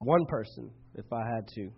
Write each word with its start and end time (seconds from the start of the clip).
one 0.00 0.24
person 0.26 0.70
if 0.94 1.04
I 1.12 1.20
had 1.28 1.46
to. 1.56 1.70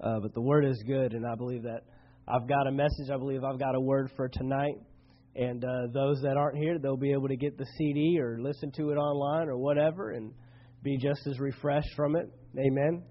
Uh, 0.00 0.20
but 0.20 0.32
the 0.32 0.40
word 0.40 0.64
is 0.64 0.82
good, 0.86 1.12
and 1.12 1.26
I 1.26 1.34
believe 1.34 1.62
that 1.64 1.82
I've 2.26 2.48
got 2.48 2.66
a 2.66 2.72
message. 2.72 3.10
I 3.12 3.18
believe 3.18 3.44
I've 3.44 3.58
got 3.58 3.74
a 3.74 3.80
word 3.80 4.10
for 4.16 4.28
tonight. 4.28 4.76
And 5.36 5.62
uh, 5.62 5.88
those 5.92 6.22
that 6.22 6.36
aren't 6.38 6.56
here, 6.56 6.78
they'll 6.78 6.96
be 6.96 7.12
able 7.12 7.28
to 7.28 7.36
get 7.36 7.58
the 7.58 7.66
CD 7.76 8.18
or 8.18 8.38
listen 8.40 8.72
to 8.76 8.90
it 8.90 8.94
online 8.94 9.48
or 9.48 9.58
whatever 9.58 10.12
and 10.12 10.32
be 10.82 10.96
just 10.96 11.26
as 11.26 11.38
refreshed 11.38 11.94
from 11.94 12.16
it. 12.16 12.26
Amen. 12.58 13.02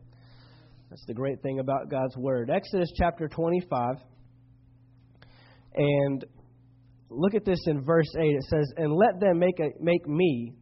That's 0.90 1.06
the 1.06 1.14
great 1.14 1.42
thing 1.44 1.60
about 1.60 1.92
God's 1.92 2.18
Word. 2.18 2.50
Exodus 2.50 2.90
chapter 2.98 3.28
25. 3.28 3.98
And 5.76 6.26
look 7.10 7.36
at 7.36 7.46
this 7.46 7.60
in 7.68 7.84
verse 7.84 8.10
8. 8.18 8.24
It 8.24 8.44
says, 8.50 8.74
And 8.78 8.94
let 8.94 9.20
them 9.20 9.38
make, 9.38 9.60
a, 9.60 9.70
make 9.80 10.08
me, 10.08 10.54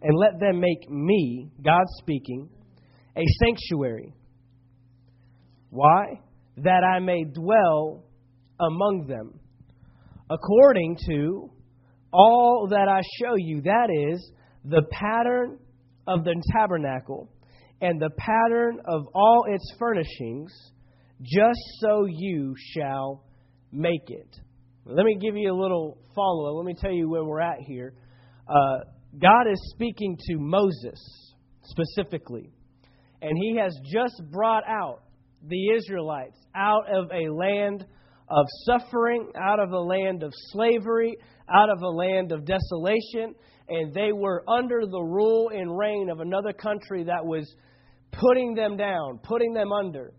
and 0.00 0.16
let 0.16 0.40
them 0.40 0.60
make 0.60 0.88
me, 0.88 1.50
God 1.62 1.84
speaking, 1.98 2.48
a 3.18 3.24
sanctuary. 3.44 4.14
Why? 5.70 6.20
That 6.58 6.84
I 6.84 7.00
may 7.00 7.24
dwell 7.24 8.04
among 8.60 9.06
them 9.08 9.38
according 10.30 10.96
to 11.08 11.50
all 12.12 12.68
that 12.70 12.88
I 12.88 13.00
show 13.20 13.34
you. 13.36 13.62
That 13.62 13.88
is 13.90 14.32
the 14.64 14.82
pattern 14.90 15.58
of 16.06 16.24
the 16.24 16.42
tabernacle 16.52 17.28
and 17.80 18.00
the 18.00 18.10
pattern 18.10 18.80
of 18.86 19.06
all 19.14 19.44
its 19.48 19.72
furnishings, 19.78 20.52
just 21.22 21.60
so 21.80 22.06
you 22.08 22.54
shall 22.74 23.24
make 23.72 24.08
it. 24.08 24.36
Let 24.84 25.04
me 25.04 25.18
give 25.20 25.36
you 25.36 25.52
a 25.52 25.58
little 25.58 25.98
follow 26.14 26.50
up. 26.50 26.56
Let 26.56 26.66
me 26.66 26.74
tell 26.80 26.92
you 26.92 27.08
where 27.08 27.24
we're 27.24 27.40
at 27.40 27.58
here. 27.60 27.94
Uh, 28.48 28.78
God 29.20 29.46
is 29.50 29.60
speaking 29.74 30.16
to 30.28 30.36
Moses 30.38 30.98
specifically, 31.62 32.50
and 33.22 33.36
he 33.36 33.56
has 33.56 33.76
just 33.92 34.22
brought 34.30 34.64
out 34.68 35.02
the 35.46 35.70
Israelites 35.70 36.36
out 36.54 36.84
of 36.88 37.10
a 37.12 37.32
land 37.32 37.84
of 38.28 38.46
suffering, 38.64 39.30
out 39.36 39.60
of 39.60 39.70
a 39.70 39.78
land 39.78 40.22
of 40.22 40.32
slavery, 40.52 41.16
out 41.52 41.70
of 41.70 41.80
a 41.82 41.88
land 41.88 42.32
of 42.32 42.44
desolation, 42.44 43.34
and 43.68 43.92
they 43.94 44.12
were 44.12 44.42
under 44.48 44.80
the 44.86 45.02
rule 45.02 45.50
and 45.52 45.76
reign 45.76 46.10
of 46.10 46.20
another 46.20 46.52
country 46.52 47.04
that 47.04 47.24
was 47.24 47.54
putting 48.12 48.54
them 48.54 48.76
down, 48.76 49.18
putting 49.22 49.52
them 49.52 49.72
under. 49.72 50.12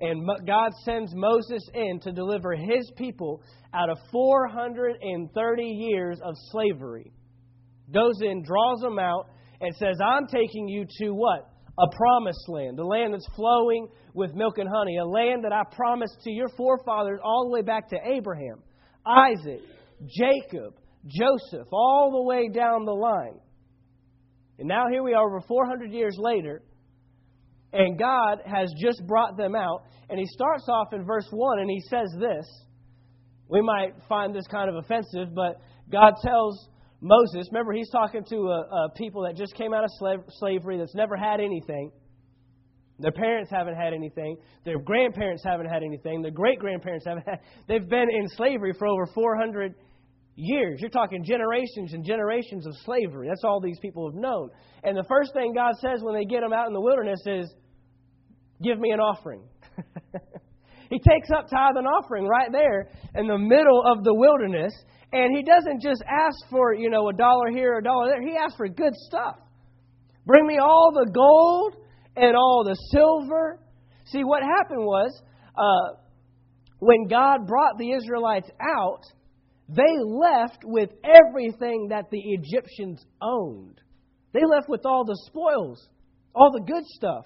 And 0.00 0.28
God 0.46 0.72
sends 0.84 1.14
Moses 1.14 1.62
in 1.72 2.00
to 2.00 2.12
deliver 2.12 2.54
his 2.54 2.90
people 2.96 3.42
out 3.72 3.90
of 3.90 3.98
430 4.10 5.62
years 5.62 6.18
of 6.22 6.34
slavery. 6.50 7.12
Goes 7.92 8.20
in, 8.22 8.42
draws 8.42 8.80
them 8.80 8.98
out, 8.98 9.28
and 9.60 9.74
says, 9.76 9.96
I'm 10.04 10.26
taking 10.26 10.68
you 10.68 10.84
to 10.98 11.10
what? 11.10 11.53
A 11.76 11.86
promised 11.96 12.48
land, 12.48 12.78
a 12.78 12.86
land 12.86 13.14
that's 13.14 13.26
flowing 13.34 13.88
with 14.12 14.32
milk 14.34 14.58
and 14.58 14.68
honey, 14.68 14.96
a 14.98 15.04
land 15.04 15.44
that 15.44 15.52
I 15.52 15.62
promised 15.74 16.20
to 16.22 16.30
your 16.30 16.48
forefathers 16.56 17.18
all 17.22 17.48
the 17.48 17.50
way 17.50 17.62
back 17.62 17.88
to 17.88 17.96
Abraham, 18.04 18.62
Isaac, 19.04 19.60
Jacob, 20.06 20.74
Joseph, 21.06 21.66
all 21.72 22.12
the 22.12 22.22
way 22.22 22.48
down 22.48 22.84
the 22.84 22.92
line. 22.92 23.40
And 24.58 24.68
now 24.68 24.84
here 24.88 25.02
we 25.02 25.14
are 25.14 25.26
over 25.26 25.40
400 25.40 25.90
years 25.90 26.16
later, 26.16 26.62
and 27.72 27.98
God 27.98 28.38
has 28.46 28.72
just 28.78 29.04
brought 29.06 29.36
them 29.36 29.56
out. 29.56 29.82
And 30.08 30.18
he 30.18 30.26
starts 30.26 30.68
off 30.68 30.92
in 30.92 31.04
verse 31.04 31.26
1 31.30 31.58
and 31.58 31.68
he 31.68 31.80
says 31.90 32.08
this. 32.20 32.46
We 33.48 33.62
might 33.62 33.94
find 34.08 34.34
this 34.34 34.46
kind 34.46 34.70
of 34.70 34.76
offensive, 34.76 35.34
but 35.34 35.60
God 35.90 36.14
tells 36.22 36.68
Moses, 37.06 37.48
remember, 37.52 37.74
he's 37.74 37.90
talking 37.90 38.24
to 38.30 38.36
a, 38.36 38.60
a 38.60 38.88
people 38.96 39.24
that 39.24 39.36
just 39.36 39.54
came 39.56 39.74
out 39.74 39.84
of 39.84 39.90
slave, 39.98 40.20
slavery, 40.38 40.78
that's 40.78 40.94
never 40.94 41.16
had 41.16 41.38
anything. 41.38 41.92
Their 42.98 43.12
parents 43.12 43.50
haven't 43.52 43.74
had 43.74 43.92
anything. 43.92 44.38
Their 44.64 44.78
grandparents 44.78 45.42
haven't 45.44 45.66
had 45.66 45.82
anything. 45.82 46.22
Their 46.22 46.30
great 46.30 46.58
grandparents 46.58 47.04
haven't 47.06 47.28
had. 47.28 47.40
They've 47.68 47.86
been 47.86 48.08
in 48.08 48.26
slavery 48.28 48.72
for 48.78 48.86
over 48.86 49.06
400 49.14 49.74
years. 50.36 50.80
You're 50.80 50.88
talking 50.88 51.24
generations 51.24 51.92
and 51.92 52.06
generations 52.06 52.66
of 52.66 52.72
slavery. 52.86 53.28
That's 53.28 53.44
all 53.44 53.60
these 53.60 53.78
people 53.80 54.10
have 54.10 54.18
known. 54.18 54.48
And 54.82 54.96
the 54.96 55.04
first 55.06 55.34
thing 55.34 55.52
God 55.54 55.74
says 55.82 56.00
when 56.02 56.14
they 56.14 56.24
get 56.24 56.40
them 56.40 56.54
out 56.54 56.68
in 56.68 56.72
the 56.72 56.80
wilderness 56.80 57.20
is, 57.26 57.52
Give 58.62 58.78
me 58.78 58.90
an 58.92 59.00
offering. 59.00 59.42
he 60.90 60.98
takes 60.98 61.28
up 61.36 61.48
tithe 61.50 61.76
and 61.76 61.86
offering 61.86 62.26
right 62.26 62.50
there 62.52 62.88
in 63.14 63.26
the 63.26 63.38
middle 63.38 63.82
of 63.84 64.04
the 64.04 64.14
wilderness. 64.14 64.72
And 65.12 65.36
he 65.36 65.42
doesn't 65.42 65.82
just 65.82 66.02
ask 66.08 66.36
for, 66.50 66.74
you 66.74 66.90
know, 66.90 67.08
a 67.08 67.12
dollar 67.12 67.50
here, 67.50 67.78
a 67.78 67.82
dollar 67.82 68.08
there. 68.08 68.22
He 68.22 68.36
asks 68.36 68.56
for 68.56 68.68
good 68.68 68.94
stuff. 68.94 69.36
Bring 70.26 70.46
me 70.46 70.58
all 70.58 70.92
the 70.92 71.10
gold 71.10 71.76
and 72.16 72.36
all 72.36 72.64
the 72.64 72.76
silver. 72.90 73.60
See, 74.06 74.24
what 74.24 74.42
happened 74.42 74.84
was 74.84 75.22
uh, 75.56 76.00
when 76.78 77.06
God 77.08 77.46
brought 77.46 77.78
the 77.78 77.92
Israelites 77.92 78.50
out, 78.60 79.02
they 79.68 79.82
left 80.00 80.58
with 80.64 80.90
everything 81.04 81.88
that 81.90 82.10
the 82.10 82.20
Egyptians 82.20 83.04
owned. 83.22 83.80
They 84.32 84.44
left 84.44 84.68
with 84.68 84.84
all 84.84 85.04
the 85.04 85.18
spoils, 85.26 85.88
all 86.34 86.50
the 86.52 86.64
good 86.70 86.84
stuff. 86.86 87.24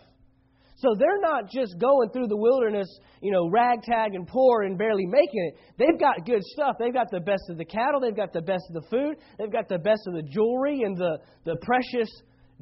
So 0.78 0.94
they're 0.96 1.20
not 1.20 1.50
just 1.50 1.76
going 1.80 2.10
through 2.10 2.28
the 2.28 2.36
wilderness, 2.36 2.88
you 3.20 3.32
know, 3.32 3.48
ragtag 3.50 4.14
and 4.14 4.26
poor 4.26 4.62
and 4.62 4.78
barely 4.78 5.06
making 5.06 5.52
it. 5.52 5.54
They've 5.76 5.98
got 5.98 6.24
good 6.24 6.42
stuff. 6.44 6.76
They've 6.78 6.94
got 6.94 7.10
the 7.10 7.18
best 7.18 7.42
of 7.50 7.58
the 7.58 7.64
cattle. 7.64 8.00
They've 8.00 8.14
got 8.14 8.32
the 8.32 8.42
best 8.42 8.62
of 8.68 8.82
the 8.82 8.88
food. 8.88 9.16
They've 9.38 9.50
got 9.50 9.68
the 9.68 9.78
best 9.78 10.02
of 10.06 10.14
the 10.14 10.22
jewelry 10.22 10.82
and 10.84 10.96
the, 10.96 11.18
the 11.44 11.56
precious 11.62 12.08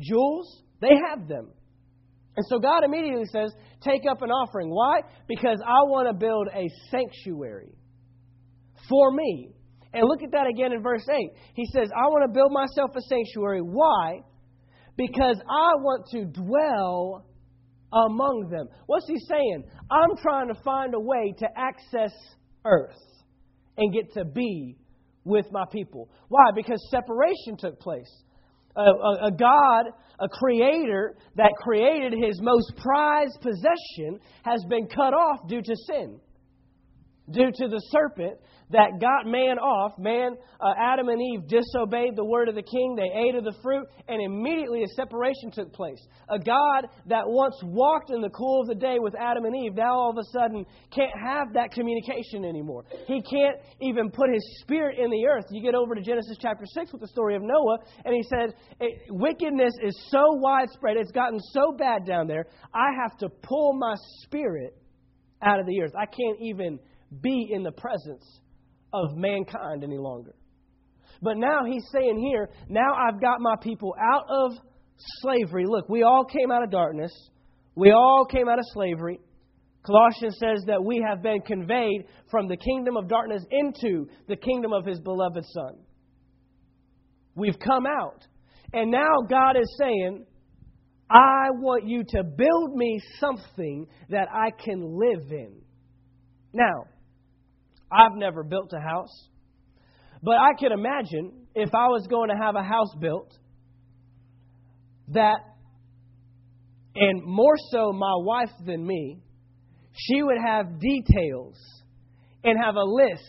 jewels. 0.01 0.63
They 0.81 0.93
have 1.11 1.29
them. 1.29 1.51
And 2.39 2.47
so 2.49 2.59
God 2.59 2.85
immediately 2.85 3.27
says, 3.31 3.53
Take 3.83 4.03
up 4.11 4.23
an 4.23 4.31
offering. 4.31 4.71
Why? 4.71 5.01
Because 5.29 5.59
I 5.63 5.85
want 5.85 6.09
to 6.09 6.15
build 6.15 6.49
a 6.55 6.69
sanctuary 6.91 7.75
for 8.89 9.13
me. 9.13 9.51
And 9.93 10.09
look 10.09 10.23
at 10.23 10.33
that 10.33 10.47
again 10.47 10.73
in 10.73 10.83
verse 10.83 11.07
8. 11.07 11.17
He 11.55 11.67
says, 11.67 11.91
I 11.95 12.09
want 12.09 12.25
to 12.27 12.33
build 12.33 12.51
myself 12.51 12.93
a 12.97 13.01
sanctuary. 13.03 13.61
Why? 13.61 14.21
Because 14.97 15.37
I 15.37 15.77
want 15.77 16.07
to 16.13 16.25
dwell 16.25 17.26
among 18.05 18.49
them. 18.51 18.69
What's 18.87 19.07
he 19.07 19.19
saying? 19.29 19.65
I'm 19.91 20.17
trying 20.21 20.49
to 20.49 20.61
find 20.63 20.95
a 20.95 21.01
way 21.01 21.35
to 21.39 21.47
access 21.57 22.13
earth 22.65 22.97
and 23.77 23.93
get 23.93 24.13
to 24.15 24.25
be 24.25 24.77
with 25.25 25.47
my 25.51 25.65
people. 25.73 26.09
Why? 26.29 26.51
Because 26.55 26.81
separation 26.91 27.57
took 27.59 27.81
place 27.81 28.11
a, 28.77 28.81
a, 28.81 29.27
a 29.27 29.31
God, 29.33 29.87
a 30.21 30.29
creator 30.29 31.17
that 31.37 31.53
created 31.59 32.13
his 32.13 32.41
most 32.41 32.73
prized 32.77 33.39
possession, 33.41 34.21
has 34.43 34.63
been 34.69 34.87
cut 34.87 35.15
off 35.15 35.49
due 35.49 35.63
to 35.63 35.77
sin, 35.87 36.21
due 37.31 37.51
to 37.53 37.69
the 37.69 37.81
serpent 37.91 38.39
that 38.71 39.01
got 39.01 39.27
man 39.31 39.59
off. 39.59 39.93
Man, 39.99 40.37
uh, 40.61 40.75
Adam 40.79 41.09
and 41.09 41.21
Eve 41.23 41.47
disobeyed 41.49 42.17
the 42.17 42.25
word 42.25 42.49
of 42.49 42.55
the 42.55 42.63
king. 42.63 42.97
They 42.97 43.11
ate 43.15 43.35
of 43.37 43.45
the 43.45 43.55
fruit, 43.63 43.87
and 44.09 44.21
immediately 44.21 44.83
a 44.83 44.89
separation 44.89 45.51
took 45.53 45.73
place. 45.73 46.05
A 46.29 46.39
God 46.39 46.89
that 47.07 47.25
once 47.27 47.55
walked 47.63 48.11
in 48.11 48.21
the 48.21 48.31
cool 48.31 48.63
of 48.63 48.69
the 48.69 48.75
day 48.75 48.99
with 48.99 49.15
Adam 49.15 49.45
and 49.45 49.55
Eve, 49.55 49.75
now 49.75 49.95
all 49.95 50.11
of 50.11 50.19
a 50.19 50.25
sudden 50.33 50.67
can't 50.95 51.13
have 51.25 51.53
that 51.55 51.71
communication 51.73 52.45
anymore. 52.45 52.85
He 53.07 53.23
can't 53.23 53.57
even 53.81 54.11
put 54.11 54.31
his 54.33 54.43
spirit 54.61 54.99
in 54.99 55.11
the 55.11 55.27
earth. 55.27 55.45
You 55.51 55.63
get 55.63 55.75
over 55.75 55.95
to 55.95 56.01
Genesis 56.01 56.37
chapter 56.41 56.65
6 56.67 56.93
with 56.93 57.03
the 57.03 57.09
story 57.09 57.37
of 57.37 57.43
Noah, 57.43 57.79
and 58.05 58.15
he 58.15 58.23
says, 58.23 58.53
Wickedness 59.11 59.75
is 59.83 59.97
so 60.11 60.33
widespread, 60.33 60.97
it's 60.97 61.13
gotten 61.13 61.39
so 61.53 61.73
bad 61.79 62.05
down 62.05 62.27
there, 62.27 62.47
I 62.75 62.89
have 63.03 63.17
to 63.19 63.29
pull 63.29 63.75
my 63.75 63.95
spirit 64.23 64.77
out 65.43 65.61
of 65.61 65.67
the 65.67 65.81
earth. 65.83 65.93
I 65.97 66.07
can't 66.07 66.41
even 66.41 66.79
be 67.23 67.49
in 67.51 67.63
the 67.63 67.73
presence 67.73 68.41
of 68.93 69.17
mankind 69.17 69.85
any 69.85 69.99
longer. 69.99 70.35
But 71.23 71.39
now 71.39 71.65
he's 71.65 71.85
saying 71.93 72.19
here, 72.19 72.51
now 72.69 72.95
I've 72.95 73.21
got 73.21 73.41
my 73.41 73.57
people 73.63 73.95
out 74.01 74.25
of 74.29 74.53
slavery. 75.21 75.65
Look, 75.67 75.89
we 75.89 76.03
all 76.03 76.25
came 76.25 76.51
out 76.51 76.63
of 76.63 76.71
darkness. 76.71 77.13
We 77.75 77.91
all 77.91 78.27
came 78.31 78.49
out 78.49 78.59
of 78.59 78.65
slavery. 78.73 79.21
Colossians 79.85 80.37
says 80.41 80.65
that 80.67 80.83
we 80.83 81.05
have 81.09 81.23
been 81.23 81.41
conveyed 81.43 82.07
from 82.31 82.49
the 82.49 82.57
kingdom 82.57 82.97
of 82.97 83.09
darkness 83.09 83.45
into 83.51 84.09
the 84.27 84.37
kingdom 84.37 84.73
of 84.73 84.85
his 84.85 85.01
beloved 85.01 85.45
Son. 85.53 85.79
We've 87.35 87.59
come 87.59 87.87
out. 87.87 88.27
And 88.73 88.91
now 88.91 89.19
God 89.31 89.57
is 89.57 89.77
saying, 89.79 90.27
I 91.09 91.51
want 91.53 91.87
you 91.87 92.03
to 92.03 92.25
build 92.25 92.75
me 92.75 92.99
something 93.21 93.87
that 94.11 94.29
I 94.33 94.51
can 94.51 94.99
live 94.99 95.31
in. 95.31 95.61
Now, 96.53 96.87
I've 97.91 98.15
never 98.15 98.43
built 98.43 98.73
a 98.73 98.81
house. 98.81 99.29
But 100.23 100.37
I 100.39 100.55
can 100.59 100.73
imagine 100.73 101.47
if 101.55 101.75
I 101.75 101.89
was 101.89 102.07
going 102.09 102.31
to 102.31 102.37
have 102.37 102.57
a 102.57 102.63
house 102.63 102.95
built, 103.01 103.33
that, 105.09 105.39
and 106.95 107.23
more 107.25 107.55
so 107.71 107.93
my 107.93 108.15
wife 108.17 108.51
than 108.65 108.85
me, 108.85 109.21
she 109.93 110.23
would 110.23 110.39
have 110.45 110.81
details 110.81 111.57
and 112.43 112.59
have 112.63 112.75
a 112.75 112.85
list 112.85 113.23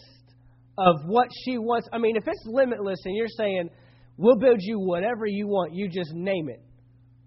of 0.77 0.95
what 1.05 1.27
she 1.43 1.57
wants. 1.57 1.87
I 1.91 1.97
mean, 1.97 2.15
if 2.15 2.27
it's 2.27 2.45
limitless 2.45 2.99
and 3.05 3.15
you're 3.15 3.27
saying, 3.27 3.69
we'll 4.17 4.37
build 4.37 4.59
you 4.59 4.79
whatever 4.79 5.25
you 5.25 5.47
want, 5.47 5.73
you 5.73 5.89
just 5.89 6.13
name 6.13 6.49
it. 6.49 6.61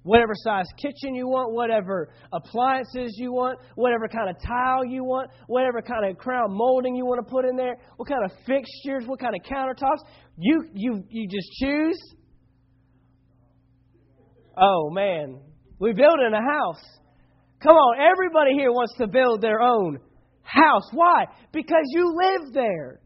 Whatever 0.02 0.32
size 0.35 0.64
kitchen 0.81 1.14
you 1.14 1.29
want, 1.29 1.52
whatever 1.52 2.08
appliances 2.32 3.14
you 3.19 3.32
want, 3.32 3.58
whatever 3.75 4.08
kind 4.08 4.31
of 4.31 4.37
tile 4.43 4.85
you 4.85 5.05
want, 5.05 5.31
whatever 5.47 5.82
kind 5.82 6.11
of 6.11 6.17
crown 6.17 6.47
molding 6.49 6.97
you 6.97 7.05
want 7.05 7.25
to 7.25 7.31
put 7.31 7.44
in 7.44 7.55
there, 7.55 7.76
what 7.97 8.08
kind 8.08 8.25
of 8.25 8.31
fixtures, 8.47 9.05
what 9.06 9.20
kind 9.20 9.35
of 9.35 9.43
countertops, 9.43 10.00
you 10.38 10.64
you 10.73 11.05
you 11.11 11.29
just 11.29 11.49
choose. 11.61 11.99
Oh 14.56 14.88
man, 14.91 15.38
we're 15.79 15.94
building 15.94 16.32
a 16.32 16.43
house. 16.43 16.82
Come 17.62 17.76
on, 17.76 18.00
everybody 18.00 18.53
here 18.55 18.73
wants 18.73 18.94
to 18.96 19.06
build 19.06 19.43
their 19.43 19.61
own 19.61 19.99
house. 20.43 20.88
Why? 20.93 21.26
Because 21.53 21.85
you 21.88 22.14
live 22.17 22.55
there. 22.55 23.00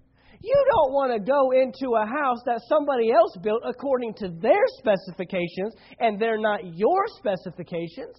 You 0.45 0.61
don't 0.77 0.93
want 0.93 1.09
to 1.17 1.25
go 1.25 1.57
into 1.57 1.97
a 1.97 2.05
house 2.05 2.45
that 2.45 2.61
somebody 2.69 3.09
else 3.09 3.33
built 3.41 3.65
according 3.65 4.13
to 4.21 4.29
their 4.29 4.61
specifications 4.77 5.73
and 5.99 6.21
they're 6.21 6.37
not 6.37 6.61
your 6.77 7.01
specifications. 7.17 8.13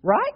Right? 0.00 0.32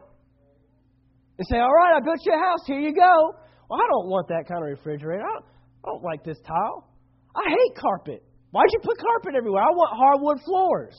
And 1.39 1.47
say, 1.49 1.57
all 1.57 1.73
right, 1.73 1.97
I 1.97 2.05
built 2.05 2.21
you 2.21 2.37
a 2.37 2.39
house. 2.39 2.61
Here 2.67 2.79
you 2.79 2.93
go. 2.93 3.33
Well, 3.71 3.81
I 3.81 3.89
don't 3.89 4.13
want 4.13 4.29
that 4.29 4.45
kind 4.45 4.61
of 4.61 4.69
refrigerator. 4.69 5.25
I 5.25 5.41
don't, 5.41 5.45
I 5.49 5.89
don't 5.89 6.05
like 6.05 6.23
this 6.23 6.37
tile. 6.45 6.85
I 7.33 7.49
hate 7.49 7.81
carpet. 7.81 8.21
Why'd 8.51 8.69
you 8.77 8.81
put 8.85 9.01
carpet 9.01 9.41
everywhere? 9.41 9.65
I 9.65 9.73
want 9.73 9.97
hardwood 9.97 10.45
floors. 10.45 10.97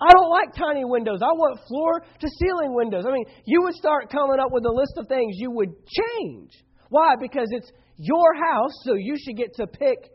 I 0.00 0.08
don't 0.16 0.30
like 0.32 0.56
tiny 0.56 0.84
windows. 0.88 1.20
I 1.20 1.32
want 1.36 1.60
floor 1.68 2.00
to 2.00 2.28
ceiling 2.40 2.72
windows. 2.72 3.04
I 3.06 3.12
mean, 3.12 3.26
you 3.44 3.60
would 3.64 3.74
start 3.74 4.08
coming 4.08 4.40
up 4.40 4.48
with 4.50 4.64
a 4.64 4.72
list 4.72 4.96
of 4.96 5.08
things 5.08 5.36
you 5.36 5.50
would 5.50 5.76
change. 5.84 6.52
Why? 6.88 7.16
Because 7.20 7.48
it's 7.50 7.70
your 7.96 8.34
house, 8.34 8.72
so 8.82 8.94
you 8.94 9.16
should 9.18 9.36
get 9.36 9.54
to 9.54 9.66
pick 9.66 10.10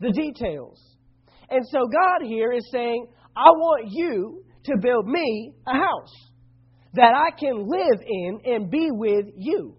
the 0.00 0.10
details. 0.10 0.80
And 1.50 1.66
so 1.70 1.86
God 1.86 2.26
here 2.26 2.52
is 2.52 2.68
saying, 2.72 3.06
I 3.36 3.50
want 3.50 3.88
you 3.90 4.44
to 4.64 4.72
build 4.80 5.06
me 5.06 5.52
a 5.66 5.74
house 5.74 6.30
that 6.94 7.12
I 7.14 7.38
can 7.38 7.66
live 7.68 8.00
in 8.06 8.40
and 8.44 8.70
be 8.70 8.88
with 8.90 9.26
you. 9.36 9.76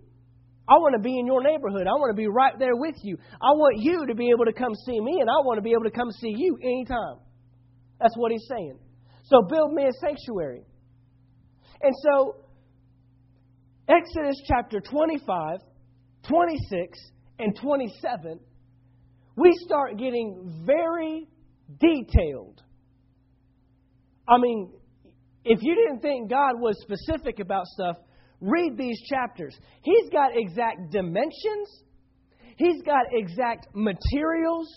I 0.68 0.76
want 0.76 0.96
to 0.96 1.02
be 1.02 1.20
in 1.20 1.26
your 1.28 1.44
neighborhood. 1.44 1.88
I 1.88 1.92
want 1.92 2.16
to 2.16 2.18
be 2.20 2.28
right 2.28 2.54
there 2.58 2.76
with 2.76 2.96
you. 3.04 3.18
I 3.34 3.52
want 3.52 3.78
you 3.80 4.08
to 4.08 4.16
be 4.16 4.30
able 4.30 4.46
to 4.46 4.54
come 4.54 4.74
see 4.86 5.00
me, 5.00 5.20
and 5.20 5.30
I 5.30 5.44
want 5.44 5.58
to 5.58 5.62
be 5.62 5.72
able 5.72 5.84
to 5.84 5.92
come 5.92 6.10
see 6.12 6.34
you 6.36 6.58
anytime. 6.64 7.20
That's 8.00 8.16
what 8.16 8.32
he's 8.32 8.46
saying. 8.50 8.80
So 9.24 9.42
build 9.50 9.74
me 9.74 9.84
a 9.84 9.92
sanctuary. 10.00 10.64
And 11.82 11.94
so, 12.02 12.38
Exodus 13.90 14.42
chapter 14.48 14.80
25, 14.80 15.60
26, 16.28 17.00
and 17.40 17.56
27, 17.62 18.40
we 19.36 19.52
start 19.66 19.98
getting 19.98 20.64
very 20.66 21.28
detailed. 21.80 22.62
I 24.28 24.38
mean, 24.38 24.72
if 25.44 25.60
you 25.62 25.76
didn't 25.76 26.02
think 26.02 26.30
God 26.30 26.60
was 26.60 26.76
specific 26.82 27.40
about 27.40 27.66
stuff, 27.66 27.98
read 28.40 28.78
these 28.78 29.00
chapters. 29.10 29.58
He's 29.82 30.10
got 30.10 30.32
exact 30.36 30.92
dimensions, 30.92 31.84
He's 32.58 32.82
got 32.84 33.06
exact 33.12 33.68
materials. 33.74 34.68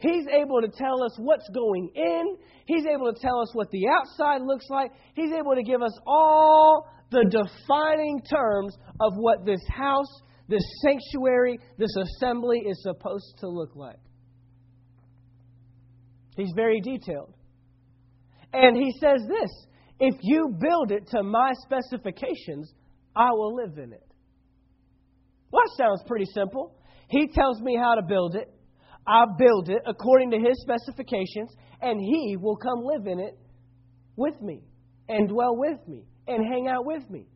He's 0.00 0.26
able 0.28 0.62
to 0.62 0.68
tell 0.68 1.02
us 1.02 1.14
what's 1.18 1.48
going 1.50 1.90
in. 1.94 2.36
He's 2.66 2.86
able 2.86 3.12
to 3.12 3.20
tell 3.20 3.40
us 3.40 3.50
what 3.52 3.70
the 3.70 3.86
outside 3.88 4.42
looks 4.42 4.66
like. 4.70 4.90
He's 5.14 5.32
able 5.32 5.54
to 5.54 5.62
give 5.62 5.82
us 5.82 5.96
all 6.06 6.86
the 7.10 7.24
defining 7.24 8.22
terms 8.22 8.76
of 9.00 9.12
what 9.16 9.44
this 9.44 9.60
house 9.68 10.22
this 10.50 10.64
sanctuary, 10.82 11.58
this 11.78 11.94
assembly 11.96 12.58
is 12.66 12.82
supposed 12.82 13.38
to 13.38 13.48
look 13.48 13.74
like. 13.76 14.00
He's 16.36 16.52
very 16.56 16.80
detailed. 16.80 17.32
And 18.52 18.76
he 18.76 18.92
says 19.00 19.22
this 19.28 19.50
if 20.00 20.16
you 20.22 20.56
build 20.58 20.90
it 20.90 21.06
to 21.12 21.22
my 21.22 21.52
specifications, 21.64 22.72
I 23.14 23.30
will 23.30 23.54
live 23.54 23.78
in 23.78 23.92
it. 23.92 24.06
Well, 25.52 25.62
that 25.64 25.84
sounds 25.84 26.02
pretty 26.06 26.26
simple. 26.34 26.74
He 27.08 27.28
tells 27.28 27.60
me 27.60 27.76
how 27.76 27.94
to 27.94 28.02
build 28.02 28.34
it. 28.34 28.52
I 29.06 29.24
build 29.38 29.68
it 29.68 29.82
according 29.86 30.32
to 30.32 30.38
his 30.38 30.60
specifications, 30.62 31.54
and 31.80 32.00
he 32.00 32.36
will 32.36 32.56
come 32.56 32.82
live 32.82 33.06
in 33.06 33.20
it 33.20 33.38
with 34.16 34.40
me 34.40 34.62
and 35.08 35.28
dwell 35.28 35.56
with 35.56 35.78
me 35.86 36.04
and 36.26 36.44
hang 36.44 36.68
out 36.68 36.84
with 36.84 37.08
me. 37.08 37.26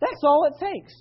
That's 0.00 0.22
all 0.24 0.48
it 0.52 0.64
takes. 0.64 0.92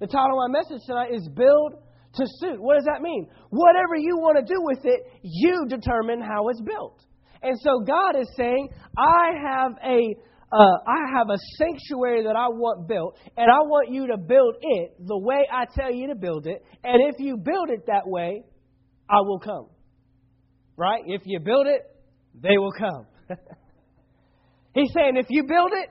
The 0.00 0.06
title 0.08 0.42
of 0.42 0.50
my 0.50 0.58
message 0.58 0.84
tonight 0.86 1.14
is 1.14 1.28
Build 1.36 1.74
to 2.14 2.24
Suit. 2.40 2.60
What 2.60 2.74
does 2.74 2.84
that 2.84 3.00
mean? 3.00 3.28
Whatever 3.50 3.96
you 3.96 4.18
want 4.18 4.36
to 4.36 4.54
do 4.54 4.60
with 4.60 4.84
it, 4.84 5.00
you 5.22 5.66
determine 5.68 6.20
how 6.20 6.48
it's 6.48 6.60
built. 6.60 7.00
And 7.42 7.56
so 7.60 7.80
God 7.86 8.18
is 8.18 8.28
saying, 8.36 8.70
I 8.98 9.30
have 9.46 9.72
a 9.84 10.14
uh, 10.52 10.76
I 10.86 11.16
have 11.16 11.30
a 11.30 11.38
sanctuary 11.58 12.22
that 12.24 12.36
I 12.36 12.46
want 12.48 12.86
built, 12.86 13.18
and 13.36 13.50
I 13.50 13.58
want 13.58 13.90
you 13.90 14.06
to 14.08 14.16
build 14.16 14.54
it 14.60 14.94
the 15.04 15.18
way 15.18 15.46
I 15.52 15.64
tell 15.74 15.92
you 15.92 16.08
to 16.08 16.14
build 16.14 16.46
it. 16.46 16.62
And 16.84 17.02
if 17.12 17.18
you 17.18 17.36
build 17.36 17.70
it 17.70 17.86
that 17.86 18.06
way, 18.06 18.44
I 19.10 19.16
will 19.22 19.40
come. 19.40 19.66
Right? 20.76 21.02
If 21.06 21.22
you 21.24 21.40
build 21.40 21.66
it, 21.66 21.80
they 22.40 22.56
will 22.56 22.72
come. 22.72 23.06
He's 24.74 24.92
saying, 24.92 25.16
if 25.16 25.26
you 25.28 25.44
build 25.44 25.70
it, 25.72 25.90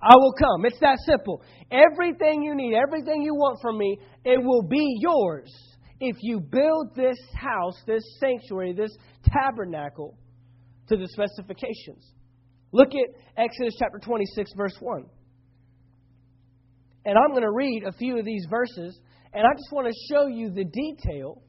I 0.00 0.14
will 0.16 0.32
come. 0.32 0.64
It's 0.64 0.78
that 0.80 0.98
simple. 1.04 1.42
Everything 1.70 2.42
you 2.42 2.54
need, 2.54 2.74
everything 2.74 3.22
you 3.22 3.34
want 3.34 3.58
from 3.60 3.78
me, 3.78 3.98
it 4.24 4.42
will 4.42 4.62
be 4.62 4.96
yours 5.00 5.52
if 6.00 6.16
you 6.20 6.40
build 6.40 6.94
this 6.94 7.18
house, 7.34 7.74
this 7.86 8.02
sanctuary, 8.20 8.72
this 8.72 8.96
tabernacle 9.24 10.16
to 10.88 10.96
the 10.96 11.08
specifications. 11.08 12.12
Look 12.72 12.90
at 12.90 13.42
Exodus 13.42 13.74
chapter 13.78 13.98
26, 13.98 14.52
verse 14.56 14.76
1. 14.78 15.04
And 17.04 17.16
I'm 17.16 17.30
going 17.30 17.42
to 17.42 17.50
read 17.50 17.84
a 17.86 17.92
few 17.92 18.18
of 18.18 18.24
these 18.24 18.46
verses, 18.48 18.98
and 19.32 19.44
I 19.44 19.50
just 19.54 19.72
want 19.72 19.88
to 19.88 20.14
show 20.14 20.26
you 20.26 20.50
the 20.50 20.64
detail 20.64 21.42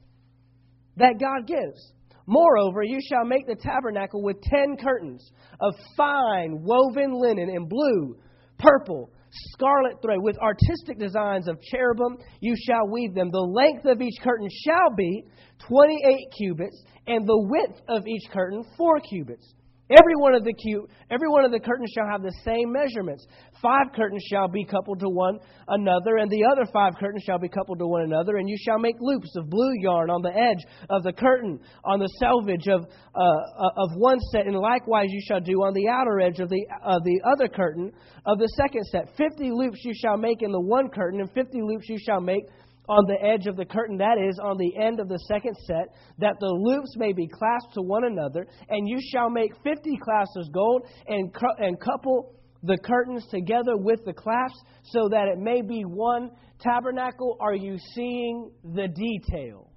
that 0.96 1.20
God 1.20 1.46
gives. 1.46 1.92
Moreover, 2.26 2.82
you 2.82 2.98
shall 3.08 3.24
make 3.24 3.46
the 3.46 3.56
tabernacle 3.56 4.22
with 4.22 4.40
ten 4.42 4.76
curtains 4.76 5.30
of 5.60 5.74
fine 5.96 6.62
woven 6.62 7.12
linen 7.12 7.50
in 7.50 7.68
blue 7.68 8.16
purple, 8.60 9.10
scarlet 9.52 10.00
thread, 10.02 10.18
with 10.20 10.38
artistic 10.38 10.98
designs 10.98 11.48
of 11.48 11.60
cherubim, 11.62 12.18
you 12.40 12.54
shall 12.66 12.88
weave 12.88 13.14
them. 13.14 13.30
The 13.30 13.38
length 13.40 13.84
of 13.86 14.00
each 14.00 14.20
curtain 14.22 14.48
shall 14.64 14.94
be 14.96 15.24
28 15.68 16.16
cubits, 16.38 16.82
and 17.06 17.26
the 17.26 17.46
width 17.48 17.80
of 17.88 18.06
each 18.06 18.30
curtain 18.32 18.64
4 18.76 19.00
cubits. 19.00 19.54
Every 19.90 20.14
one 20.14 20.34
of 20.34 20.44
the 20.44 20.54
cu- 20.54 20.86
every 21.10 21.28
one 21.28 21.44
of 21.44 21.50
the 21.50 21.58
curtains 21.58 21.90
shall 21.92 22.06
have 22.06 22.22
the 22.22 22.32
same 22.44 22.70
measurements. 22.70 23.26
Five 23.60 23.92
curtains 23.94 24.22
shall 24.30 24.46
be 24.46 24.64
coupled 24.64 25.00
to 25.00 25.08
one 25.08 25.40
another, 25.66 26.18
and 26.18 26.30
the 26.30 26.44
other 26.50 26.64
five 26.72 26.94
curtains 26.98 27.24
shall 27.24 27.40
be 27.40 27.48
coupled 27.48 27.80
to 27.80 27.86
one 27.86 28.02
another. 28.02 28.36
And 28.36 28.48
you 28.48 28.56
shall 28.64 28.78
make 28.78 28.94
loops 29.00 29.34
of 29.36 29.50
blue 29.50 29.72
yarn 29.80 30.08
on 30.08 30.22
the 30.22 30.30
edge 30.30 30.64
of 30.88 31.02
the 31.02 31.12
curtain, 31.12 31.58
on 31.84 31.98
the 31.98 32.08
selvage 32.20 32.68
of 32.68 32.86
uh, 33.14 33.82
of 33.82 33.90
one 33.96 34.20
set, 34.30 34.46
and 34.46 34.56
likewise 34.56 35.08
you 35.10 35.20
shall 35.26 35.40
do 35.40 35.54
on 35.64 35.74
the 35.74 35.88
outer 35.88 36.20
edge 36.20 36.38
of 36.38 36.48
the 36.48 36.64
of 36.84 37.02
the 37.02 37.20
other 37.26 37.48
curtain 37.48 37.90
of 38.26 38.38
the 38.38 38.48
second 38.56 38.84
set. 38.86 39.08
Fifty 39.16 39.50
loops 39.50 39.80
you 39.84 39.92
shall 39.94 40.16
make 40.16 40.42
in 40.42 40.52
the 40.52 40.60
one 40.60 40.88
curtain, 40.88 41.20
and 41.20 41.30
fifty 41.32 41.60
loops 41.62 41.88
you 41.88 41.98
shall 41.98 42.20
make 42.20 42.44
on 42.90 43.06
the 43.06 43.24
edge 43.24 43.46
of 43.46 43.56
the 43.56 43.64
curtain, 43.64 43.96
that 43.98 44.18
is, 44.18 44.38
on 44.42 44.58
the 44.58 44.76
end 44.76 44.98
of 44.98 45.08
the 45.08 45.18
second 45.28 45.56
set, 45.64 45.94
that 46.18 46.34
the 46.40 46.48
loops 46.48 46.96
may 46.96 47.12
be 47.12 47.28
clasped 47.28 47.74
to 47.74 47.82
one 47.82 48.04
another. 48.04 48.44
And 48.68 48.88
you 48.88 48.98
shall 49.12 49.30
make 49.30 49.52
fifty 49.62 49.96
clasps 49.96 50.36
of 50.36 50.52
gold 50.52 50.82
and, 51.06 51.32
and 51.58 51.80
couple 51.80 52.34
the 52.64 52.76
curtains 52.84 53.24
together 53.30 53.76
with 53.76 54.00
the 54.04 54.12
clasps 54.12 54.60
so 54.82 55.08
that 55.08 55.28
it 55.28 55.38
may 55.38 55.62
be 55.62 55.82
one 55.82 56.30
tabernacle. 56.60 57.36
Are 57.40 57.54
you 57.54 57.78
seeing 57.94 58.50
the 58.64 58.88
detail? 58.88 59.70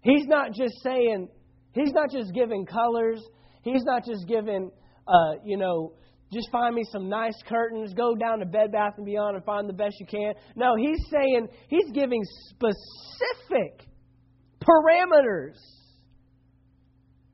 He's 0.00 0.26
not 0.26 0.52
just 0.54 0.74
saying, 0.82 1.28
he's 1.72 1.92
not 1.92 2.10
just 2.10 2.32
giving 2.32 2.64
colors, 2.64 3.22
he's 3.62 3.82
not 3.84 4.04
just 4.06 4.26
giving, 4.26 4.70
uh, 5.06 5.32
you 5.44 5.58
know, 5.58 5.92
just 6.32 6.50
find 6.50 6.74
me 6.74 6.82
some 6.90 7.08
nice 7.08 7.36
curtains, 7.48 7.94
go 7.94 8.14
down 8.16 8.40
to 8.40 8.46
Bed 8.46 8.72
Bath 8.72 8.94
and 8.96 9.06
Beyond 9.06 9.36
and 9.36 9.44
find 9.44 9.68
the 9.68 9.72
best 9.72 9.94
you 10.00 10.06
can. 10.06 10.34
No, 10.56 10.74
he's 10.76 10.98
saying 11.10 11.48
he's 11.68 11.90
giving 11.92 12.22
specific 12.50 13.86
parameters 14.60 15.56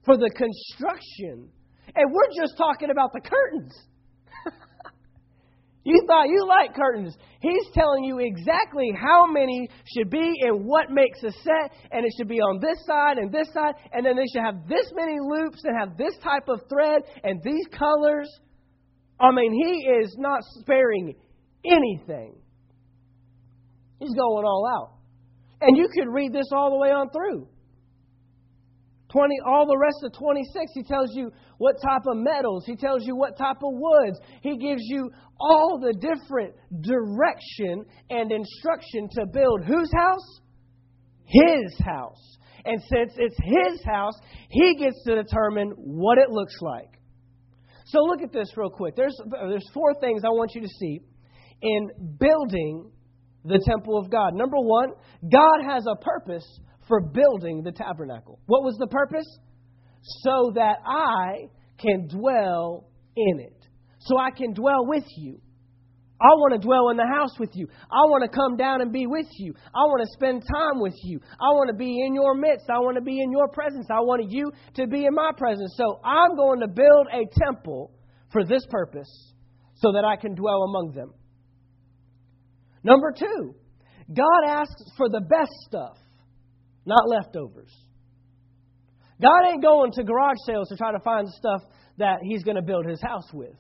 for 0.05 0.17
the 0.17 0.31
construction. 0.31 1.49
And 1.95 2.13
we're 2.13 2.43
just 2.43 2.57
talking 2.57 2.91
about 2.91 3.13
the 3.13 3.21
curtains. 3.21 3.73
you 5.85 6.03
thought 6.07 6.29
you 6.29 6.47
like 6.47 6.75
curtains. 6.75 7.17
He's 7.41 7.65
telling 7.75 8.05
you 8.05 8.19
exactly 8.19 8.93
how 8.95 9.27
many 9.27 9.69
should 9.97 10.11
be 10.11 10.35
and 10.43 10.65
what 10.65 10.91
makes 10.91 11.23
a 11.23 11.31
set, 11.31 11.73
and 11.91 12.05
it 12.05 12.13
should 12.17 12.29
be 12.29 12.41
on 12.41 12.61
this 12.61 12.79
side 12.87 13.19
and 13.19 13.33
this 13.33 13.49
side, 13.53 13.75
and 13.93 14.05
then 14.05 14.17
they 14.17 14.27
should 14.33 14.45
have 14.45 14.69
this 14.69 14.93
many 14.95 15.17
loops 15.21 15.63
and 15.65 15.77
have 15.79 15.97
this 15.97 16.15
type 16.23 16.49
of 16.49 16.61
thread 16.69 17.03
and 17.25 17.43
these 17.43 17.67
colors. 17.77 18.29
I 19.23 19.31
mean, 19.31 19.53
he 19.53 19.89
is 20.03 20.17
not 20.19 20.41
sparing 20.61 21.15
anything. 21.65 22.35
He's 24.01 24.15
going 24.15 24.45
all 24.45 24.69
out. 24.69 24.99
And 25.61 25.77
you 25.77 25.89
could 25.95 26.13
read 26.13 26.33
this 26.33 26.49
all 26.53 26.71
the 26.71 26.77
way 26.77 26.91
on 26.91 27.09
through. 27.11 27.47
20, 29.13 29.35
all 29.47 29.67
the 29.67 29.79
rest 29.79 29.99
of 30.03 30.13
26, 30.19 30.73
he 30.75 30.83
tells 30.83 31.11
you 31.15 31.31
what 31.59 31.77
type 31.81 32.03
of 32.07 32.17
metals, 32.17 32.65
he 32.67 32.75
tells 32.75 33.07
you 33.07 33.15
what 33.15 33.37
type 33.37 33.59
of 33.63 33.73
woods. 33.73 34.19
He 34.41 34.57
gives 34.57 34.83
you 34.87 35.11
all 35.39 35.79
the 35.79 35.93
different 35.93 36.55
direction 36.81 37.85
and 38.11 38.33
instruction 38.33 39.09
to 39.13 39.27
build 39.33 39.65
whose 39.67 39.91
house? 39.95 40.41
His 41.27 41.79
house. 41.85 42.39
And 42.65 42.81
since 42.81 43.13
it's 43.19 43.37
his 43.39 43.85
house, 43.85 44.15
he 44.49 44.77
gets 44.77 45.01
to 45.05 45.15
determine 45.15 45.71
what 45.77 46.19
it 46.19 46.31
looks 46.31 46.57
like. 46.61 46.99
So 47.93 47.99
look 48.01 48.23
at 48.23 48.33
this 48.33 48.49
real 48.57 48.71
quick. 48.71 48.97
There's, 48.97 49.15
there's 49.31 49.69
four 49.75 49.93
things 50.01 50.23
I 50.25 50.31
want 50.31 50.53
you 50.55 50.63
to 50.63 50.69
see 50.81 51.01
in 51.61 51.91
building 52.19 52.91
the 53.45 53.61
temple 53.69 53.99
of 53.99 54.11
God. 54.11 54.33
Number 54.33 54.57
one, 54.57 54.93
God 55.31 55.71
has 55.71 55.85
a 55.87 55.95
purpose 56.03 56.47
for 56.89 57.03
building 57.03 57.63
the 57.63 57.71
tabernacle. 57.71 58.41
What 58.47 58.63
was 58.63 58.77
the 58.79 58.87
purpose? 58.87 59.27
So 60.01 60.53
that 60.55 60.79
I 60.87 61.51
can 61.79 62.09
dwell 62.09 62.89
in 63.15 63.41
it. 63.41 63.67
So 63.99 64.19
I 64.19 64.31
can 64.31 64.55
dwell 64.55 64.87
with 64.87 65.05
you. 65.19 65.43
I 66.23 66.39
want 66.39 66.55
to 66.55 66.65
dwell 66.65 66.91
in 66.91 66.97
the 66.97 67.07
house 67.07 67.37
with 67.41 67.51
you. 67.55 67.67
I 67.91 68.07
want 68.07 68.23
to 68.23 68.31
come 68.31 68.57
down 68.57 68.81
and 68.81 68.93
be 68.93 69.09
with 69.09 69.27
you. 69.39 69.55
I 69.75 69.81
want 69.91 70.03
to 70.03 70.13
spend 70.13 70.43
time 70.47 70.79
with 70.79 70.95
you. 71.03 71.19
I 71.41 71.51
want 71.51 71.69
to 71.69 71.75
be 71.75 72.01
in 72.07 72.15
your 72.15 72.37
midst. 72.37 72.71
I 72.71 72.79
want 72.79 72.95
to 72.95 73.03
be 73.03 73.21
in 73.21 73.33
your 73.33 73.49
presence. 73.49 73.87
I 73.91 74.01
want 74.01 74.31
you 74.31 74.53
to 74.75 74.87
be 74.87 75.05
in 75.05 75.15
my 75.15 75.33
presence. 75.37 75.75
So 75.77 76.01
I'm 76.05 76.37
going 76.37 76.61
to 76.61 76.69
build 76.69 77.09
a 77.13 77.27
temple 77.45 77.91
for 78.31 78.45
this 78.45 78.63
purpose 78.71 79.11
so 79.75 79.93
that 79.93 80.05
I 80.05 80.15
can 80.15 80.37
dwell 80.37 80.63
among 80.63 80.93
them. 80.95 81.13
Number 82.85 83.13
two, 83.13 83.57
God 84.15 84.47
asks 84.47 84.85
for 84.97 85.09
the 85.09 85.21
best 85.21 85.53
stuff, 85.67 85.97
not 86.87 87.09
leftovers. 87.09 87.73
God 89.21 89.51
ain't 89.51 89.63
going 89.63 89.91
to 89.93 90.05
garage 90.05 90.37
sales 90.47 90.69
to 90.69 90.77
try 90.77 90.93
to 90.93 91.01
find 91.01 91.29
stuff 91.29 91.63
that 91.99 92.19
He's 92.23 92.45
going 92.45 92.57
to 92.57 92.63
build 92.63 92.87
His 92.87 93.01
house 93.03 93.29
with. 93.33 93.55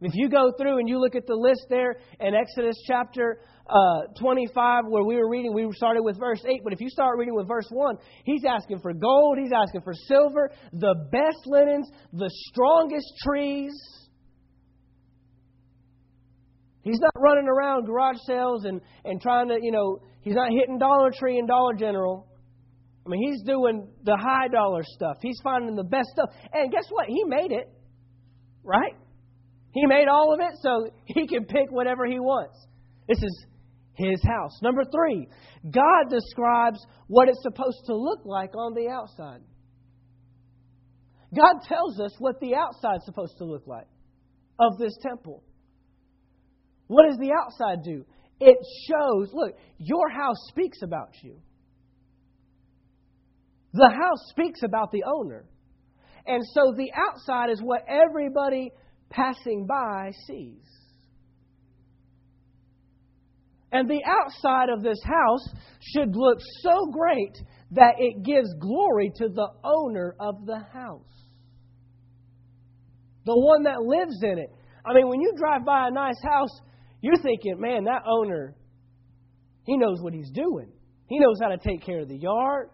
If 0.00 0.12
you 0.14 0.30
go 0.30 0.52
through 0.58 0.78
and 0.78 0.88
you 0.88 0.98
look 0.98 1.14
at 1.14 1.26
the 1.26 1.34
list 1.34 1.66
there 1.68 1.96
in 2.20 2.34
Exodus 2.34 2.76
chapter 2.86 3.40
uh, 3.68 4.12
25, 4.18 4.84
where 4.88 5.04
we 5.04 5.16
were 5.16 5.28
reading, 5.28 5.52
we 5.52 5.68
started 5.72 6.02
with 6.02 6.18
verse 6.18 6.42
8, 6.44 6.60
but 6.64 6.72
if 6.72 6.80
you 6.80 6.88
start 6.88 7.18
reading 7.18 7.34
with 7.34 7.46
verse 7.46 7.66
1, 7.70 7.96
he's 8.24 8.44
asking 8.48 8.80
for 8.80 8.94
gold, 8.94 9.38
he's 9.38 9.52
asking 9.52 9.82
for 9.82 9.92
silver, 9.94 10.50
the 10.72 10.94
best 11.12 11.46
linens, 11.46 11.90
the 12.14 12.30
strongest 12.48 13.12
trees. 13.22 13.72
He's 16.82 16.98
not 16.98 17.12
running 17.16 17.46
around 17.46 17.84
garage 17.84 18.16
sales 18.26 18.64
and, 18.64 18.80
and 19.04 19.20
trying 19.20 19.48
to, 19.48 19.58
you 19.60 19.70
know, 19.70 19.98
he's 20.22 20.34
not 20.34 20.50
hitting 20.50 20.78
Dollar 20.78 21.10
Tree 21.14 21.38
and 21.38 21.46
Dollar 21.46 21.74
General. 21.74 22.26
I 23.06 23.10
mean, 23.10 23.22
he's 23.30 23.42
doing 23.42 23.86
the 24.02 24.16
high 24.16 24.48
dollar 24.48 24.82
stuff. 24.82 25.18
He's 25.20 25.38
finding 25.44 25.76
the 25.76 25.84
best 25.84 26.08
stuff. 26.12 26.30
And 26.52 26.72
guess 26.72 26.84
what? 26.90 27.06
He 27.06 27.22
made 27.24 27.52
it, 27.52 27.70
right? 28.64 28.94
He 29.72 29.86
made 29.86 30.08
all 30.08 30.34
of 30.34 30.40
it 30.40 30.58
so 30.62 30.90
he 31.06 31.26
can 31.26 31.44
pick 31.44 31.70
whatever 31.70 32.06
he 32.06 32.18
wants. 32.18 32.56
This 33.08 33.22
is 33.22 33.46
his 33.94 34.22
house. 34.22 34.58
Number 34.62 34.82
three, 34.84 35.28
God 35.70 36.10
describes 36.10 36.84
what 37.06 37.28
it's 37.28 37.42
supposed 37.42 37.84
to 37.86 37.94
look 37.94 38.20
like 38.24 38.54
on 38.54 38.74
the 38.74 38.88
outside. 38.88 39.40
God 41.36 41.62
tells 41.68 42.00
us 42.00 42.12
what 42.18 42.40
the 42.40 42.56
outside 42.56 42.96
is 42.96 43.04
supposed 43.04 43.38
to 43.38 43.44
look 43.44 43.66
like 43.66 43.86
of 44.58 44.78
this 44.78 44.96
temple. 45.02 45.44
What 46.88 47.06
does 47.08 47.18
the 47.18 47.32
outside 47.32 47.84
do? 47.84 48.04
It 48.40 48.56
shows, 48.88 49.30
look, 49.32 49.52
your 49.78 50.08
house 50.08 50.38
speaks 50.48 50.78
about 50.82 51.10
you. 51.22 51.36
The 53.72 53.88
house 53.88 54.26
speaks 54.30 54.62
about 54.64 54.90
the 54.90 55.04
owner. 55.04 55.44
And 56.26 56.42
so 56.52 56.74
the 56.76 56.90
outside 56.92 57.50
is 57.50 57.60
what 57.62 57.84
everybody 57.88 58.72
passing 59.10 59.66
by 59.66 60.12
sees. 60.26 60.64
And 63.72 63.88
the 63.88 64.02
outside 64.04 64.68
of 64.68 64.82
this 64.82 65.00
house 65.04 65.48
should 65.80 66.16
look 66.16 66.38
so 66.62 66.86
great 66.92 67.36
that 67.72 67.94
it 67.98 68.24
gives 68.24 68.52
glory 68.58 69.12
to 69.16 69.28
the 69.28 69.48
owner 69.62 70.16
of 70.18 70.44
the 70.44 70.58
house. 70.72 71.02
The 73.26 73.38
one 73.38 73.64
that 73.64 73.80
lives 73.80 74.18
in 74.22 74.38
it. 74.38 74.50
I 74.84 74.94
mean, 74.94 75.08
when 75.08 75.20
you 75.20 75.32
drive 75.36 75.64
by 75.64 75.86
a 75.86 75.90
nice 75.90 76.20
house, 76.24 76.50
you're 77.00 77.20
thinking, 77.22 77.60
man, 77.60 77.84
that 77.84 78.02
owner, 78.06 78.56
he 79.64 79.76
knows 79.76 80.00
what 80.00 80.14
he's 80.14 80.30
doing. 80.30 80.72
He 81.06 81.18
knows 81.18 81.38
how 81.40 81.48
to 81.48 81.58
take 81.58 81.82
care 81.82 82.00
of 82.00 82.08
the 82.08 82.18
yard. 82.18 82.70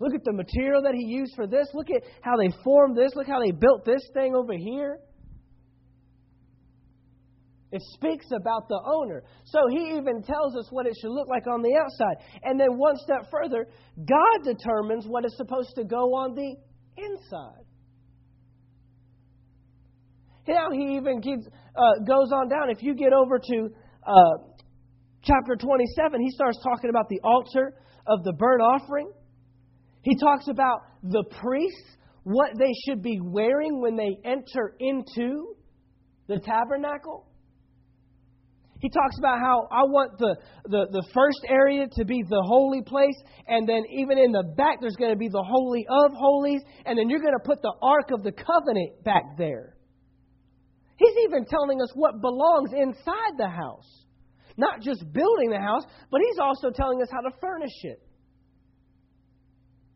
Look 0.00 0.14
at 0.14 0.24
the 0.24 0.32
material 0.32 0.82
that 0.82 0.94
he 0.94 1.04
used 1.04 1.34
for 1.36 1.46
this. 1.46 1.68
Look 1.74 1.90
at 1.90 2.02
how 2.22 2.36
they 2.36 2.48
formed 2.64 2.96
this. 2.96 3.12
Look 3.14 3.26
how 3.26 3.40
they 3.40 3.52
built 3.52 3.84
this 3.84 4.02
thing 4.14 4.34
over 4.34 4.54
here. 4.56 4.98
It 7.70 7.82
speaks 7.94 8.26
about 8.34 8.66
the 8.68 8.80
owner. 8.84 9.22
So 9.44 9.60
he 9.70 9.94
even 9.96 10.22
tells 10.22 10.56
us 10.56 10.66
what 10.70 10.86
it 10.86 10.96
should 11.00 11.10
look 11.10 11.28
like 11.28 11.46
on 11.46 11.62
the 11.62 11.76
outside. 11.76 12.16
And 12.42 12.58
then 12.58 12.78
one 12.78 12.96
step 12.96 13.30
further, 13.30 13.68
God 13.96 14.44
determines 14.44 15.04
what 15.06 15.24
is 15.24 15.36
supposed 15.36 15.74
to 15.76 15.84
go 15.84 16.14
on 16.14 16.34
the 16.34 16.56
inside. 16.96 17.64
Now 20.48 20.70
he 20.72 20.96
even 20.96 21.20
uh, 21.22 22.04
goes 22.04 22.32
on 22.32 22.48
down. 22.48 22.70
If 22.70 22.82
you 22.82 22.94
get 22.94 23.12
over 23.12 23.38
to 23.38 23.68
uh, 24.04 24.62
chapter 25.22 25.54
27, 25.54 26.20
he 26.20 26.30
starts 26.30 26.58
talking 26.64 26.90
about 26.90 27.08
the 27.08 27.20
altar 27.22 27.74
of 28.06 28.24
the 28.24 28.32
burnt 28.32 28.62
offering. 28.62 29.12
He 30.02 30.16
talks 30.16 30.48
about 30.48 30.80
the 31.02 31.24
priests, 31.40 31.96
what 32.22 32.50
they 32.58 32.72
should 32.86 33.02
be 33.02 33.18
wearing 33.22 33.80
when 33.80 33.96
they 33.96 34.16
enter 34.24 34.74
into 34.78 35.54
the 36.26 36.38
tabernacle. 36.38 37.26
He 38.80 38.88
talks 38.88 39.18
about 39.18 39.38
how 39.40 39.68
I 39.70 39.84
want 39.84 40.16
the, 40.18 40.36
the, 40.64 40.86
the 40.90 41.04
first 41.12 41.44
area 41.46 41.86
to 41.96 42.04
be 42.06 42.22
the 42.22 42.42
holy 42.42 42.80
place, 42.80 43.16
and 43.46 43.68
then 43.68 43.84
even 43.92 44.16
in 44.16 44.32
the 44.32 44.42
back, 44.56 44.80
there's 44.80 44.96
going 44.96 45.12
to 45.12 45.18
be 45.18 45.28
the 45.28 45.44
Holy 45.46 45.84
of 45.86 46.12
Holies, 46.14 46.62
and 46.86 46.98
then 46.98 47.10
you're 47.10 47.20
going 47.20 47.36
to 47.36 47.44
put 47.44 47.60
the 47.60 47.74
Ark 47.82 48.10
of 48.10 48.22
the 48.22 48.32
Covenant 48.32 49.04
back 49.04 49.36
there. 49.36 49.76
He's 50.96 51.16
even 51.24 51.44
telling 51.44 51.82
us 51.82 51.90
what 51.94 52.22
belongs 52.22 52.70
inside 52.72 53.36
the 53.36 53.48
house. 53.48 53.88
Not 54.56 54.80
just 54.80 55.04
building 55.12 55.50
the 55.50 55.60
house, 55.60 55.84
but 56.10 56.20
he's 56.26 56.38
also 56.38 56.70
telling 56.70 57.02
us 57.02 57.08
how 57.10 57.20
to 57.20 57.36
furnish 57.38 57.84
it. 57.84 58.00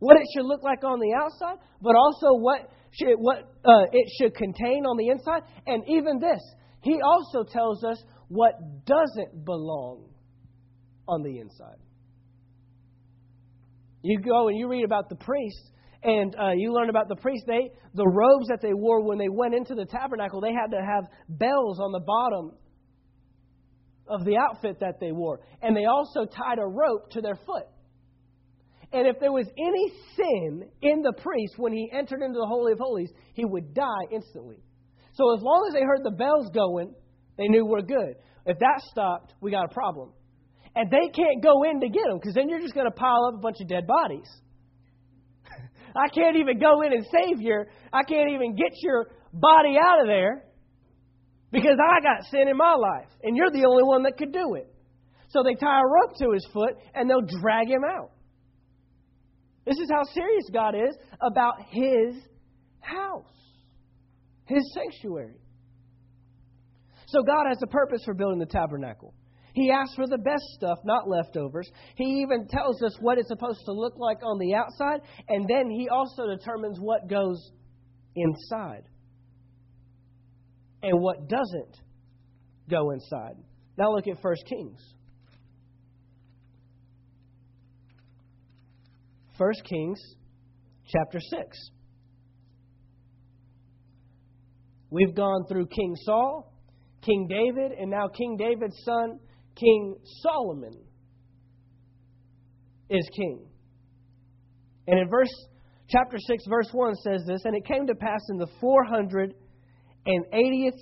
What 0.05 0.17
it 0.17 0.27
should 0.35 0.45
look 0.45 0.61
like 0.61 0.83
on 0.83 0.99
the 0.99 1.15
outside, 1.15 1.57
but 1.81 1.95
also 1.95 2.37
what, 2.37 2.69
should, 2.91 3.15
what 3.17 3.39
uh, 3.65 3.85
it 3.91 4.07
should 4.19 4.35
contain 4.35 4.85
on 4.85 4.97
the 4.97 5.07
inside. 5.07 5.41
And 5.65 5.81
even 5.87 6.19
this, 6.19 6.39
he 6.81 6.99
also 7.01 7.43
tells 7.43 7.83
us 7.83 7.97
what 8.27 8.53
doesn't 8.85 9.43
belong 9.43 10.05
on 11.07 11.23
the 11.23 11.39
inside. 11.39 11.79
You 14.03 14.19
go 14.19 14.47
and 14.47 14.59
you 14.59 14.67
read 14.67 14.85
about 14.85 15.09
the 15.09 15.15
priests, 15.15 15.71
and 16.03 16.35
uh, 16.39 16.51
you 16.55 16.71
learn 16.71 16.91
about 16.91 17.07
the 17.07 17.15
priests. 17.15 17.45
They 17.47 17.71
the 17.95 18.07
robes 18.07 18.49
that 18.49 18.59
they 18.61 18.75
wore 18.75 19.01
when 19.01 19.17
they 19.17 19.29
went 19.29 19.55
into 19.55 19.73
the 19.73 19.85
tabernacle, 19.85 20.39
they 20.39 20.53
had 20.53 20.69
to 20.69 20.85
have 20.85 21.05
bells 21.27 21.79
on 21.79 21.91
the 21.91 21.99
bottom 21.99 22.51
of 24.07 24.23
the 24.23 24.37
outfit 24.37 24.81
that 24.81 24.99
they 24.99 25.11
wore, 25.11 25.39
and 25.63 25.75
they 25.75 25.85
also 25.85 26.25
tied 26.25 26.59
a 26.59 26.67
rope 26.67 27.09
to 27.13 27.21
their 27.21 27.39
foot. 27.47 27.65
And 28.95 29.07
if 29.07 29.19
there 29.19 29.33
was 29.33 29.45
any 29.57 29.91
sin 30.15 30.69
in 30.81 31.01
the 31.01 31.11
priest 31.21 31.55
when 31.57 31.73
he 31.73 31.91
entered 31.91 32.21
into 32.21 32.39
the 32.39 32.47
Holy 32.47 32.71
of 32.71 32.79
Holies, 32.79 33.11
he 33.33 33.43
would 33.43 33.73
die 33.73 34.07
instantly. 34.09 34.63
So 35.15 35.35
as 35.35 35.43
long 35.43 35.65
as 35.67 35.73
they 35.73 35.83
heard 35.83 35.99
the 36.01 36.15
bells 36.15 36.49
going, 36.53 36.95
they 37.37 37.49
knew 37.49 37.65
we're 37.65 37.81
good. 37.81 38.15
If 38.45 38.57
that 38.59 38.81
stopped, 38.89 39.33
we 39.41 39.51
got 39.51 39.65
a 39.65 39.73
problem. 39.73 40.13
And 40.77 40.89
they 40.89 41.09
can't 41.13 41.43
go 41.43 41.63
in 41.63 41.81
to 41.81 41.89
get 41.89 42.07
them 42.07 42.19
because 42.19 42.35
then 42.35 42.47
you're 42.47 42.61
just 42.61 42.73
going 42.73 42.87
to 42.87 42.95
pile 42.95 43.25
up 43.27 43.35
a 43.35 43.41
bunch 43.41 43.57
of 43.59 43.67
dead 43.67 43.85
bodies. 43.85 44.31
I 45.93 46.07
can't 46.07 46.37
even 46.37 46.57
go 46.57 46.81
in 46.81 46.93
and 46.93 47.05
save 47.11 47.41
your, 47.41 47.67
I 47.91 48.03
can't 48.03 48.31
even 48.31 48.55
get 48.55 48.71
your 48.81 49.07
body 49.33 49.75
out 49.77 50.03
of 50.03 50.07
there 50.07 50.45
because 51.51 51.75
I 51.83 51.99
got 51.99 52.23
sin 52.31 52.47
in 52.47 52.55
my 52.55 52.75
life. 52.75 53.11
And 53.23 53.35
you're 53.35 53.51
the 53.51 53.67
only 53.67 53.83
one 53.83 54.03
that 54.03 54.15
could 54.17 54.31
do 54.31 54.55
it. 54.55 54.73
So 55.31 55.43
they 55.43 55.55
tie 55.55 55.81
a 55.81 55.85
rope 55.85 56.15
to 56.19 56.31
his 56.31 56.47
foot 56.53 56.77
and 56.93 57.09
they'll 57.09 57.27
drag 57.41 57.67
him 57.67 57.83
out. 57.83 58.11
This 59.65 59.77
is 59.77 59.89
how 59.91 60.03
serious 60.13 60.45
God 60.53 60.75
is 60.75 60.95
about 61.21 61.55
his 61.69 62.15
house, 62.79 63.25
his 64.45 64.63
sanctuary. 64.73 65.39
So 67.07 67.23
God 67.23 67.45
has 67.47 67.57
a 67.63 67.67
purpose 67.67 68.01
for 68.05 68.13
building 68.13 68.39
the 68.39 68.45
tabernacle. 68.45 69.13
He 69.53 69.71
asks 69.71 69.95
for 69.95 70.05
the 70.05 70.17
best 70.17 70.43
stuff, 70.57 70.79
not 70.83 71.07
leftovers. 71.07 71.69
He 71.95 72.21
even 72.21 72.47
tells 72.47 72.83
us 72.83 72.97
what 72.99 73.17
it's 73.17 73.29
supposed 73.29 73.61
to 73.65 73.71
look 73.71 73.93
like 73.97 74.17
on 74.21 74.37
the 74.37 74.53
outside, 74.53 74.99
and 75.29 75.47
then 75.47 75.69
he 75.69 75.87
also 75.87 76.27
determines 76.27 76.77
what 76.79 77.07
goes 77.07 77.51
inside 78.15 78.83
and 80.83 80.99
what 80.99 81.29
doesn't 81.29 81.77
go 82.69 82.91
inside. 82.91 83.35
Now 83.77 83.93
look 83.93 84.07
at 84.07 84.21
1 84.21 84.35
Kings. 84.47 84.81
1 89.37 89.51
Kings 89.65 89.99
chapter 90.87 91.19
6. 91.19 91.69
We've 94.89 95.13
gone 95.13 95.43
through 95.49 95.67
King 95.67 95.93
Saul, 96.05 96.53
King 97.01 97.27
David, 97.27 97.73
and 97.77 97.91
now 97.91 98.07
King 98.07 98.37
David's 98.37 98.81
son, 98.85 99.19
King 99.55 99.97
Solomon, 100.21 100.73
is 102.89 103.09
king. 103.15 103.45
And 104.87 104.99
in 104.99 105.09
verse 105.09 105.33
chapter 105.89 106.17
6, 106.17 106.45
verse 106.47 106.69
1 106.71 106.95
says 106.95 107.25
this, 107.27 107.41
and 107.43 107.55
it 107.55 107.65
came 107.65 107.87
to 107.87 107.95
pass 107.95 108.21
in 108.29 108.37
the 108.37 108.47
480th 108.63 109.33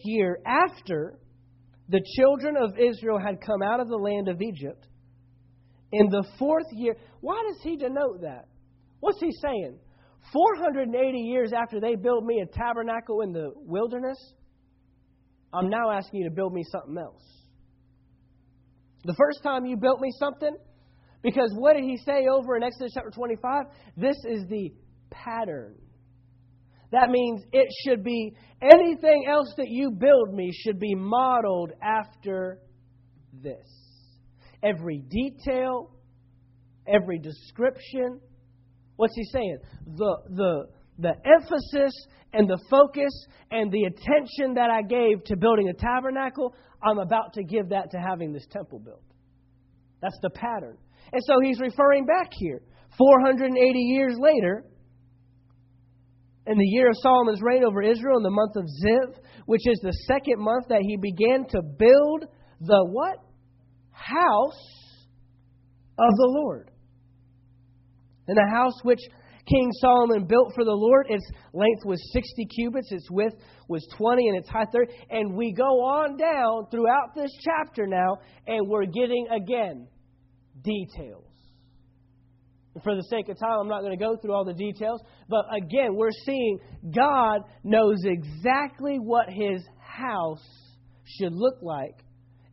year 0.04 0.38
after 0.46 1.18
the 1.90 2.04
children 2.18 2.56
of 2.58 2.78
Israel 2.78 3.20
had 3.20 3.42
come 3.42 3.64
out 3.64 3.80
of 3.80 3.88
the 3.88 3.98
land 3.98 4.28
of 4.28 4.42
Egypt, 4.42 4.86
in 5.94 6.10
the 6.10 6.26
fourth 6.38 6.66
year. 6.74 6.98
Why 7.22 7.42
does 7.48 7.62
he 7.62 7.78
denote 7.78 8.22
that? 8.22 8.48
What's 9.00 9.20
he 9.20 9.32
saying? 9.32 9.78
480 10.34 11.18
years 11.20 11.52
after 11.54 11.80
they 11.80 11.96
built 11.96 12.24
me 12.24 12.42
a 12.42 12.46
tabernacle 12.46 13.22
in 13.22 13.32
the 13.32 13.52
wilderness, 13.56 14.18
I'm 15.54 15.70
now 15.70 15.92
asking 15.92 16.22
you 16.22 16.30
to 16.30 16.36
build 16.36 16.54
me 16.54 16.64
something 16.72 16.98
else. 16.98 17.22
The 19.06 19.14
first 19.14 19.44
time 19.44 19.66
you 19.66 19.78
built 19.78 20.00
me 20.02 20.10
something, 20.18 20.56
because 21.22 21.52
what 21.56 21.74
did 21.76 21.84
he 21.84 21.98
say 21.98 22.26
over 22.32 22.56
in 22.56 22.64
Exodus 22.64 22.94
chapter 22.96 23.12
25? 23.12 23.66
This 23.96 24.16
is 24.28 24.48
the 24.50 24.72
pattern. 25.12 25.76
That 26.92 27.10
means 27.10 27.44
it 27.52 27.68
should 27.86 28.04
be 28.04 28.36
anything 28.62 29.26
else 29.30 29.54
that 29.58 29.68
you 29.70 29.92
build 29.92 30.34
me 30.34 30.52
should 30.54 30.80
be 30.80 30.96
modeled 30.96 31.72
after 31.82 32.60
this. 33.34 33.83
Every 34.64 35.00
detail, 35.00 35.92
every 36.88 37.20
description. 37.20 38.20
What's 38.96 39.16
he 39.16 39.26
saying? 39.26 39.58
The, 39.98 40.18
the, 40.30 40.68
the 41.00 41.14
emphasis 41.26 41.94
and 42.32 42.50
the 42.50 42.60
focus 42.70 43.12
and 43.52 43.72
the 43.72 43.84
attention 43.84 44.56
that 44.56 44.70
I 44.70 44.82
gave 44.82 45.24
to 45.26 45.38
building 45.38 45.70
a 45.70 45.74
tabernacle, 45.74 46.56
I'm 46.82 47.00
about 47.00 47.34
to 47.34 47.44
give 47.44 47.70
that 47.70 47.92
to 47.92 47.98
having 47.98 48.32
this 48.32 48.46
temple 48.50 48.80
built. 48.80 49.04
That's 50.02 50.18
the 50.22 50.30
pattern. 50.30 50.78
And 51.12 51.22
so 51.26 51.36
he's 51.42 51.60
referring 51.60 52.06
back 52.06 52.30
here. 52.32 52.62
480 52.98 53.80
years 53.80 54.16
later, 54.20 54.66
in 56.46 56.58
the 56.58 56.66
year 56.66 56.90
of 56.90 56.96
Solomon's 57.02 57.42
reign 57.42 57.64
over 57.64 57.82
Israel, 57.82 58.18
in 58.18 58.24
the 58.24 58.30
month 58.30 58.56
of 58.56 58.66
Ziv, 58.66 59.16
which 59.46 59.66
is 59.66 59.80
the 59.82 59.94
second 60.08 60.40
month 60.40 60.66
that 60.70 60.82
he 60.82 60.98
began 60.98 61.46
to 61.50 61.62
build 61.62 62.26
the 62.60 62.86
what? 62.92 63.18
House 63.94 65.06
of 65.98 66.10
the 66.18 66.28
Lord. 66.28 66.72
And 68.28 68.38
the 68.38 68.50
house 68.52 68.74
which 68.84 69.00
King 69.46 69.70
Solomon 69.82 70.26
built 70.26 70.54
for 70.56 70.64
the 70.64 70.72
Lord, 70.72 71.08
its 71.10 71.26
length 71.54 71.86
was 71.86 72.00
60 72.14 72.46
cubits, 72.46 72.92
its 72.92 73.10
width 73.12 73.36
was 73.68 73.86
20, 73.98 74.30
and 74.30 74.38
its 74.38 74.50
height 74.50 74.70
30. 74.72 74.94
And 75.10 75.36
we 75.36 75.52
go 75.52 75.84
on 75.84 76.18
down 76.18 76.68
throughout 76.72 77.14
this 77.16 77.32
chapter 77.44 77.86
now, 77.86 78.18
and 78.48 78.68
we're 78.68 78.86
getting 78.86 79.28
again 79.30 79.88
details. 80.62 81.26
For 82.84 82.96
the 82.96 83.04
sake 83.04 83.30
of 83.30 83.38
time, 83.38 83.60
I'm 83.60 83.68
not 83.68 83.82
going 83.82 83.98
to 83.98 84.04
go 84.04 84.16
through 84.16 84.34
all 84.34 84.46
the 84.46 84.54
details. 84.54 85.00
But 85.30 85.46
again, 85.56 85.96
we're 85.96 86.10
seeing 86.26 86.58
God 86.96 87.42
knows 87.64 87.98
exactly 88.04 88.98
what 88.98 89.30
his 89.30 89.62
house 89.80 90.44
should 91.04 91.34
look 91.34 91.62
like. 91.62 92.04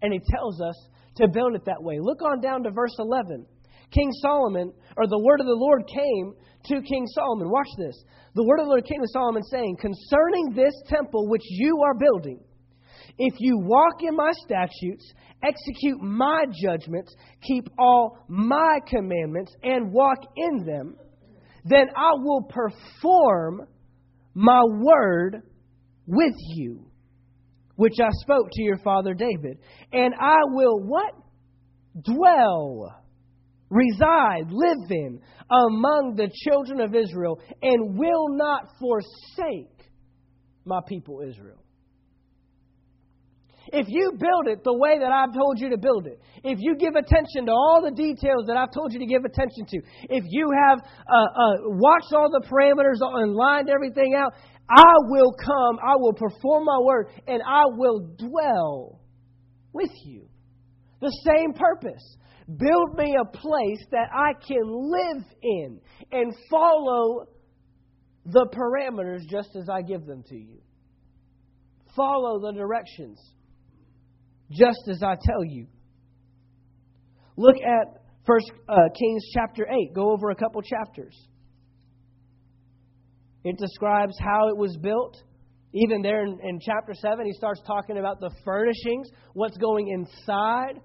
And 0.02 0.12
he 0.12 0.20
tells 0.30 0.61
us 0.61 0.75
to 1.21 1.29
build 1.29 1.55
it 1.55 1.65
that 1.67 1.83
way. 1.83 1.99
Look 2.00 2.23
on 2.23 2.41
down 2.41 2.62
to 2.65 2.71
verse 2.71 2.95
11. 2.99 3.47
King 3.93 4.11
Solomon, 4.23 4.73
or 4.97 5.07
the 5.07 5.19
word 5.19 5.41
of 5.41 5.47
the 5.47 5.53
Lord 5.53 5.87
came 5.87 6.35
to 6.67 6.83
King 6.83 7.07
Solomon. 7.15 7.50
Watch 7.50 7.69
this. 7.79 8.05
The 8.35 8.45
word 8.45 8.61
of 8.61 8.67
the 8.67 8.71
Lord 8.71 8.85
came 8.85 9.00
to 9.00 9.09
Solomon 9.12 9.43
saying, 9.43 9.77
Concerning 9.81 10.53
this 10.55 10.75
temple 10.87 11.29
which 11.29 11.43
you 11.49 11.83
are 11.85 11.95
building, 11.95 12.41
if 13.19 13.35
you 13.39 13.59
walk 13.59 14.02
in 14.02 14.15
my 14.17 14.30
statutes, 14.45 15.13
execute 15.43 16.00
my 16.00 16.45
judgments, 16.63 17.15
keep 17.43 17.69
all 17.78 18.19
my 18.28 18.78
commandments, 18.87 19.52
and 19.63 19.93
walk 19.93 20.19
in 20.37 20.65
them, 20.65 20.97
then 21.65 21.87
I 21.97 22.13
will 22.17 22.43
perform 22.43 23.63
my 24.35 24.63
word 24.65 25.43
with 26.06 26.35
you, 26.54 26.90
which 27.80 27.95
I 27.99 28.10
spoke 28.21 28.49
to 28.52 28.62
your 28.62 28.76
father 28.84 29.14
David. 29.14 29.56
And 29.90 30.12
I 30.21 30.36
will 30.49 30.78
what? 30.80 31.14
Dwell, 32.04 32.95
reside, 33.71 34.50
live 34.50 34.90
in 34.90 35.19
among 35.50 36.14
the 36.14 36.30
children 36.45 36.80
of 36.80 36.95
Israel, 36.95 37.40
and 37.62 37.99
will 37.99 38.36
not 38.36 38.69
forsake 38.78 39.90
my 40.66 40.80
people 40.86 41.23
Israel. 41.26 41.56
If 43.73 43.86
you 43.88 44.12
build 44.12 44.49
it 44.49 44.62
the 44.62 44.76
way 44.76 44.99
that 44.99 45.10
I've 45.10 45.32
told 45.32 45.58
you 45.58 45.71
to 45.71 45.78
build 45.78 46.06
it, 46.06 46.21
if 46.45 46.58
you 46.60 46.76
give 46.76 46.97
attention 46.97 47.47
to 47.47 47.52
all 47.52 47.80
the 47.82 47.95
details 47.95 48.45
that 48.47 48.56
I've 48.56 48.73
told 48.73 48.93
you 48.93 48.99
to 48.99 49.06
give 49.06 49.25
attention 49.25 49.64
to, 49.66 49.78
if 50.10 50.25
you 50.28 50.50
have 50.69 50.80
uh, 50.80 51.14
uh, 51.14 51.56
watched 51.80 52.12
all 52.12 52.28
the 52.30 52.45
parameters 52.47 52.99
and 53.00 53.34
lined 53.34 53.71
everything 53.71 54.14
out, 54.14 54.34
I 54.71 54.95
will 55.09 55.33
come, 55.33 55.78
I 55.83 55.97
will 55.97 56.13
perform 56.13 56.65
my 56.65 56.78
word, 56.80 57.09
and 57.26 57.43
I 57.43 57.65
will 57.67 58.15
dwell 58.17 59.00
with 59.73 59.91
you. 60.04 60.28
The 61.00 61.13
same 61.25 61.52
purpose. 61.54 62.17
Build 62.47 62.97
me 62.97 63.17
a 63.21 63.25
place 63.25 63.85
that 63.91 64.09
I 64.13 64.33
can 64.47 64.63
live 64.65 65.25
in 65.43 65.80
and 66.13 66.33
follow 66.49 67.26
the 68.26 68.47
parameters 68.52 69.28
just 69.28 69.50
as 69.56 69.69
I 69.69 69.83
give 69.83 70.04
them 70.06 70.23
to 70.28 70.37
you. 70.37 70.59
Follow 71.97 72.41
the 72.41 72.52
directions 72.52 73.19
just 74.50 74.89
as 74.89 75.02
I 75.02 75.17
tell 75.25 75.45
you. 75.45 75.67
Look 77.37 77.56
at 77.56 78.02
First 78.26 78.50
uh, 78.69 78.75
Kings 78.99 79.25
chapter 79.33 79.67
8. 79.67 79.95
Go 79.95 80.13
over 80.13 80.30
a 80.30 80.35
couple 80.35 80.61
chapters. 80.63 81.17
It 83.45 83.59
describes 83.59 84.15
how 84.19 84.49
it 84.49 84.57
was 84.57 84.76
built. 84.76 85.17
Even 85.73 86.03
there 86.03 86.25
in, 86.25 86.39
in 86.43 86.59
chapter 86.61 86.95
7, 86.95 87.25
he 87.25 87.33
starts 87.33 87.61
talking 87.67 87.99
about 87.99 88.21
the 88.21 88.31
furnishings, 88.45 89.09
what's 89.35 89.57
going 89.57 89.89
inside. 89.89 90.81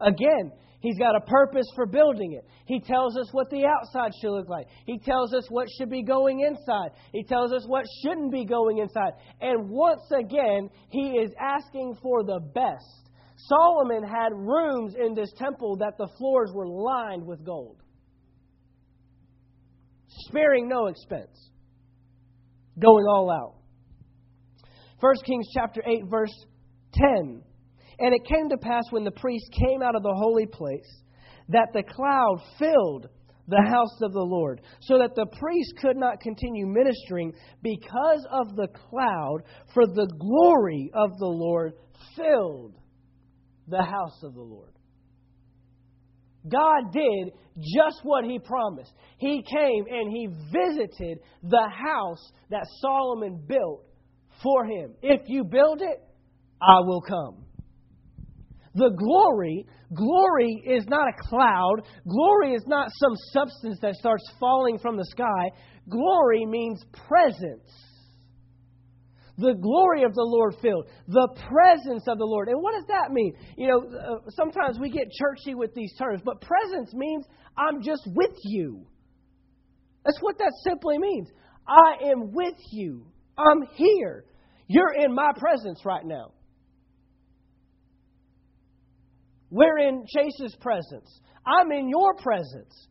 Again, 0.00 0.52
He's 0.80 0.98
got 0.98 1.14
a 1.14 1.20
purpose 1.20 1.66
for 1.74 1.86
building 1.86 2.32
it. 2.32 2.46
He 2.64 2.80
tells 2.80 3.16
us 3.16 3.28
what 3.32 3.50
the 3.50 3.66
outside 3.66 4.12
should 4.20 4.30
look 4.30 4.48
like. 4.48 4.66
He 4.86 4.98
tells 4.98 5.34
us 5.34 5.44
what 5.50 5.68
should 5.76 5.90
be 5.90 6.02
going 6.02 6.40
inside. 6.40 6.92
He 7.12 7.22
tells 7.22 7.52
us 7.52 7.64
what 7.66 7.84
shouldn't 8.02 8.32
be 8.32 8.46
going 8.46 8.78
inside. 8.78 9.12
And 9.42 9.68
once 9.68 10.10
again, 10.10 10.70
he 10.88 11.18
is 11.18 11.30
asking 11.38 11.98
for 12.02 12.24
the 12.24 12.40
best. 12.54 13.10
Solomon 13.36 14.02
had 14.02 14.32
rooms 14.32 14.94
in 14.98 15.14
this 15.14 15.32
temple 15.36 15.76
that 15.78 15.98
the 15.98 16.08
floors 16.16 16.50
were 16.54 16.66
lined 16.66 17.26
with 17.26 17.44
gold, 17.44 17.82
sparing 20.08 20.66
no 20.66 20.86
expense, 20.86 21.49
going 22.80 23.04
all 23.06 23.30
out. 23.30 23.54
1 25.00 25.14
Kings 25.24 25.46
chapter 25.54 25.82
8 25.86 26.02
verse 26.10 26.34
10. 26.94 27.42
And 27.98 28.14
it 28.14 28.24
came 28.26 28.48
to 28.48 28.56
pass 28.56 28.84
when 28.90 29.04
the 29.04 29.10
priest 29.10 29.44
came 29.52 29.82
out 29.82 29.94
of 29.94 30.02
the 30.02 30.14
holy 30.14 30.46
place 30.46 31.02
that 31.48 31.68
the 31.72 31.82
cloud 31.82 32.38
filled 32.58 33.08
the 33.48 33.62
house 33.68 34.00
of 34.02 34.12
the 34.12 34.20
Lord, 34.20 34.60
so 34.80 34.98
that 34.98 35.14
the 35.16 35.26
priest 35.26 35.74
could 35.80 35.96
not 35.96 36.20
continue 36.20 36.66
ministering 36.66 37.32
because 37.62 38.24
of 38.30 38.54
the 38.54 38.68
cloud, 38.68 39.40
for 39.74 39.86
the 39.86 40.08
glory 40.18 40.90
of 40.94 41.10
the 41.18 41.26
Lord 41.26 41.72
filled 42.16 42.76
the 43.66 43.82
house 43.82 44.22
of 44.22 44.34
the 44.34 44.40
Lord. 44.40 44.72
God 46.48 46.92
did 46.92 47.32
just 47.58 48.00
what 48.02 48.24
He 48.24 48.38
promised. 48.38 48.92
He 49.18 49.42
came 49.42 49.84
and 49.90 50.10
He 50.10 50.28
visited 50.52 51.18
the 51.42 51.68
house 51.68 52.32
that 52.50 52.66
Solomon 52.80 53.42
built 53.46 53.84
for 54.42 54.64
Him. 54.64 54.94
If 55.02 55.22
you 55.26 55.44
build 55.44 55.82
it, 55.82 56.02
I 56.62 56.80
will 56.80 57.02
come. 57.02 57.44
The 58.74 58.90
glory, 58.90 59.66
glory 59.92 60.62
is 60.64 60.86
not 60.86 61.08
a 61.08 61.28
cloud. 61.28 61.82
Glory 62.08 62.54
is 62.54 62.64
not 62.66 62.88
some 62.94 63.16
substance 63.32 63.78
that 63.82 63.96
starts 63.96 64.24
falling 64.38 64.78
from 64.78 64.96
the 64.96 65.06
sky. 65.06 65.50
Glory 65.88 66.46
means 66.46 66.84
presence 67.08 67.68
the 69.40 69.54
glory 69.54 70.04
of 70.04 70.14
the 70.14 70.22
Lord 70.22 70.54
filled, 70.62 70.86
the 71.08 71.28
presence 71.48 72.04
of 72.06 72.18
the 72.18 72.24
Lord. 72.24 72.48
And 72.48 72.62
what 72.62 72.74
does 72.74 72.86
that 72.88 73.10
mean? 73.10 73.34
You 73.56 73.68
know, 73.68 73.80
uh, 73.80 74.30
sometimes 74.30 74.78
we 74.78 74.90
get 74.90 75.08
churchy 75.10 75.54
with 75.54 75.74
these 75.74 75.94
terms, 75.98 76.20
but 76.24 76.40
presence 76.40 76.92
means 76.94 77.24
I'm 77.56 77.82
just 77.82 78.02
with 78.06 78.36
you. 78.44 78.86
That's 80.04 80.18
what 80.20 80.38
that 80.38 80.52
simply 80.64 80.98
means. 80.98 81.28
I 81.66 82.10
am 82.10 82.32
with 82.32 82.56
you. 82.70 83.06
I'm 83.36 83.62
here. 83.74 84.24
You're 84.66 84.92
in 84.92 85.14
my 85.14 85.32
presence 85.36 85.80
right 85.84 86.04
now. 86.04 86.32
We're 89.50 89.78
in 89.78 90.04
Chase's 90.06 90.56
presence. 90.60 91.20
I'm 91.44 91.72
in 91.72 91.88
your 91.88 92.14
presence. 92.14 92.88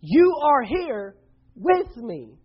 You 0.00 0.34
are 0.42 0.62
here 0.62 1.16
with 1.54 1.96
me. 1.96 2.38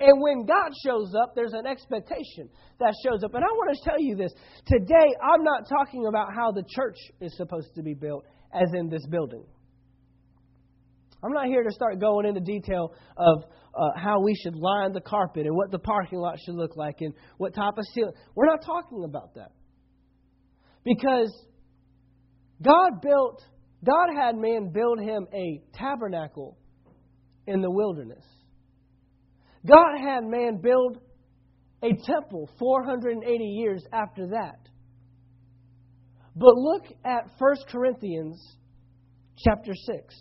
And 0.00 0.20
when 0.20 0.44
God 0.44 0.72
shows 0.84 1.14
up, 1.14 1.34
there's 1.34 1.52
an 1.52 1.66
expectation 1.66 2.48
that 2.80 2.94
shows 3.04 3.22
up. 3.22 3.32
And 3.34 3.44
I 3.44 3.48
want 3.48 3.76
to 3.76 3.88
tell 3.88 4.00
you 4.00 4.16
this. 4.16 4.32
Today, 4.66 5.14
I'm 5.22 5.44
not 5.44 5.68
talking 5.68 6.06
about 6.06 6.34
how 6.34 6.50
the 6.50 6.64
church 6.68 6.96
is 7.20 7.36
supposed 7.36 7.74
to 7.76 7.82
be 7.82 7.94
built, 7.94 8.24
as 8.52 8.68
in 8.74 8.88
this 8.88 9.06
building. 9.06 9.44
I'm 11.22 11.32
not 11.32 11.46
here 11.46 11.62
to 11.62 11.70
start 11.70 12.00
going 12.00 12.26
into 12.26 12.40
detail 12.40 12.92
of 13.16 13.44
uh, 13.74 13.90
how 13.96 14.20
we 14.20 14.34
should 14.34 14.56
line 14.56 14.92
the 14.92 15.00
carpet 15.00 15.46
and 15.46 15.56
what 15.56 15.70
the 15.70 15.78
parking 15.78 16.18
lot 16.18 16.38
should 16.44 16.54
look 16.54 16.76
like 16.76 16.96
and 17.00 17.14
what 17.38 17.54
type 17.54 17.78
of 17.78 17.84
ceiling. 17.94 18.12
We're 18.34 18.46
not 18.46 18.64
talking 18.64 19.04
about 19.04 19.34
that. 19.36 19.52
Because 20.84 21.32
God 22.60 23.00
built, 23.00 23.42
God 23.84 24.08
had 24.14 24.36
man 24.36 24.70
build 24.72 25.00
him 25.00 25.26
a 25.32 25.62
tabernacle 25.72 26.58
in 27.46 27.62
the 27.62 27.70
wilderness. 27.70 28.24
God 29.66 29.98
had 29.98 30.24
man 30.24 30.60
build 30.60 30.98
a 31.82 31.88
temple 31.88 32.48
480 32.58 33.44
years 33.44 33.84
after 33.92 34.28
that. 34.28 34.58
But 36.36 36.54
look 36.56 36.84
at 37.04 37.30
1 37.38 37.54
Corinthians 37.70 38.56
chapter 39.38 39.72
6. 39.74 40.14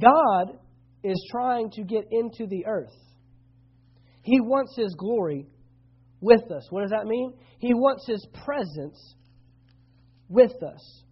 God 0.00 0.58
is 1.02 1.28
trying 1.30 1.70
to 1.72 1.82
get 1.82 2.04
into 2.10 2.46
the 2.46 2.66
earth. 2.66 2.94
He 4.22 4.40
wants 4.40 4.76
His 4.76 4.94
glory 4.96 5.46
with 6.20 6.50
us. 6.50 6.66
What 6.70 6.82
does 6.82 6.90
that 6.90 7.06
mean? 7.06 7.32
He 7.58 7.72
wants 7.72 8.06
His 8.06 8.26
presence 8.44 9.14
with 10.28 10.62
us. 10.62 11.02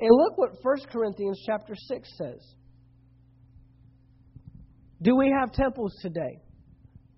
And 0.00 0.10
look 0.10 0.38
what 0.38 0.50
1 0.62 0.76
Corinthians 0.90 1.42
chapter 1.44 1.74
6 1.74 2.08
says. 2.16 2.54
Do 5.02 5.16
we 5.16 5.34
have 5.36 5.52
temples 5.52 5.92
today 6.00 6.40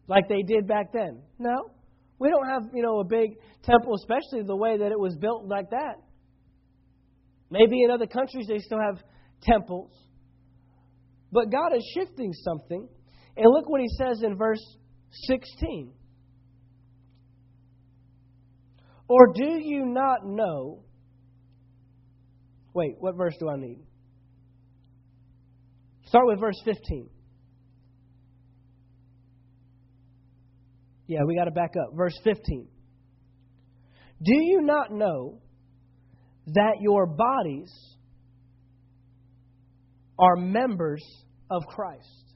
like 0.07 0.29
they 0.29 0.43
did 0.43 0.67
back 0.67 0.93
then? 0.93 1.23
No. 1.39 1.71
We 2.19 2.31
don't 2.31 2.47
have, 2.49 2.63
you 2.73 2.83
know, 2.83 3.01
a 3.01 3.05
big 3.05 3.37
temple, 3.63 3.95
especially 3.97 4.43
the 4.47 4.57
way 4.57 4.79
that 4.79 4.91
it 4.91 4.99
was 4.99 5.17
built 5.17 5.47
like 5.47 5.71
that. 5.71 5.97
Maybe 7.51 7.83
in 7.83 7.91
other 7.91 8.07
countries 8.07 8.47
they 8.49 8.59
still 8.59 8.81
have 8.81 9.03
temples. 9.43 9.91
But 11.31 11.51
God 11.51 11.77
is 11.77 11.85
shifting 11.95 12.33
something. 12.33 12.89
And 13.37 13.47
look 13.53 13.69
what 13.69 13.81
he 13.81 13.89
says 13.99 14.23
in 14.23 14.37
verse 14.37 14.65
16. 15.27 15.93
Or 19.09 19.33
do 19.35 19.59
you 19.61 19.85
not 19.85 20.25
know? 20.25 20.85
Wait, 22.73 22.95
what 22.99 23.17
verse 23.17 23.35
do 23.39 23.49
I 23.49 23.57
need? 23.57 23.81
Start 26.07 26.27
with 26.27 26.41
verse 26.41 26.61
15. 26.65 27.11
Yeah, 31.07 31.21
we 31.27 31.37
got 31.37 31.45
to 31.45 31.51
back 31.51 31.73
up. 31.81 31.95
Verse 31.95 32.19
15. 32.25 32.69
Do 34.23 34.35
you 34.35 34.63
not 34.63 34.91
know 34.91 35.41
that 36.47 36.77
your 36.81 37.07
bodies 37.07 37.73
are 40.19 40.37
members 40.37 41.05
of 41.51 41.63
Christ? 41.67 42.33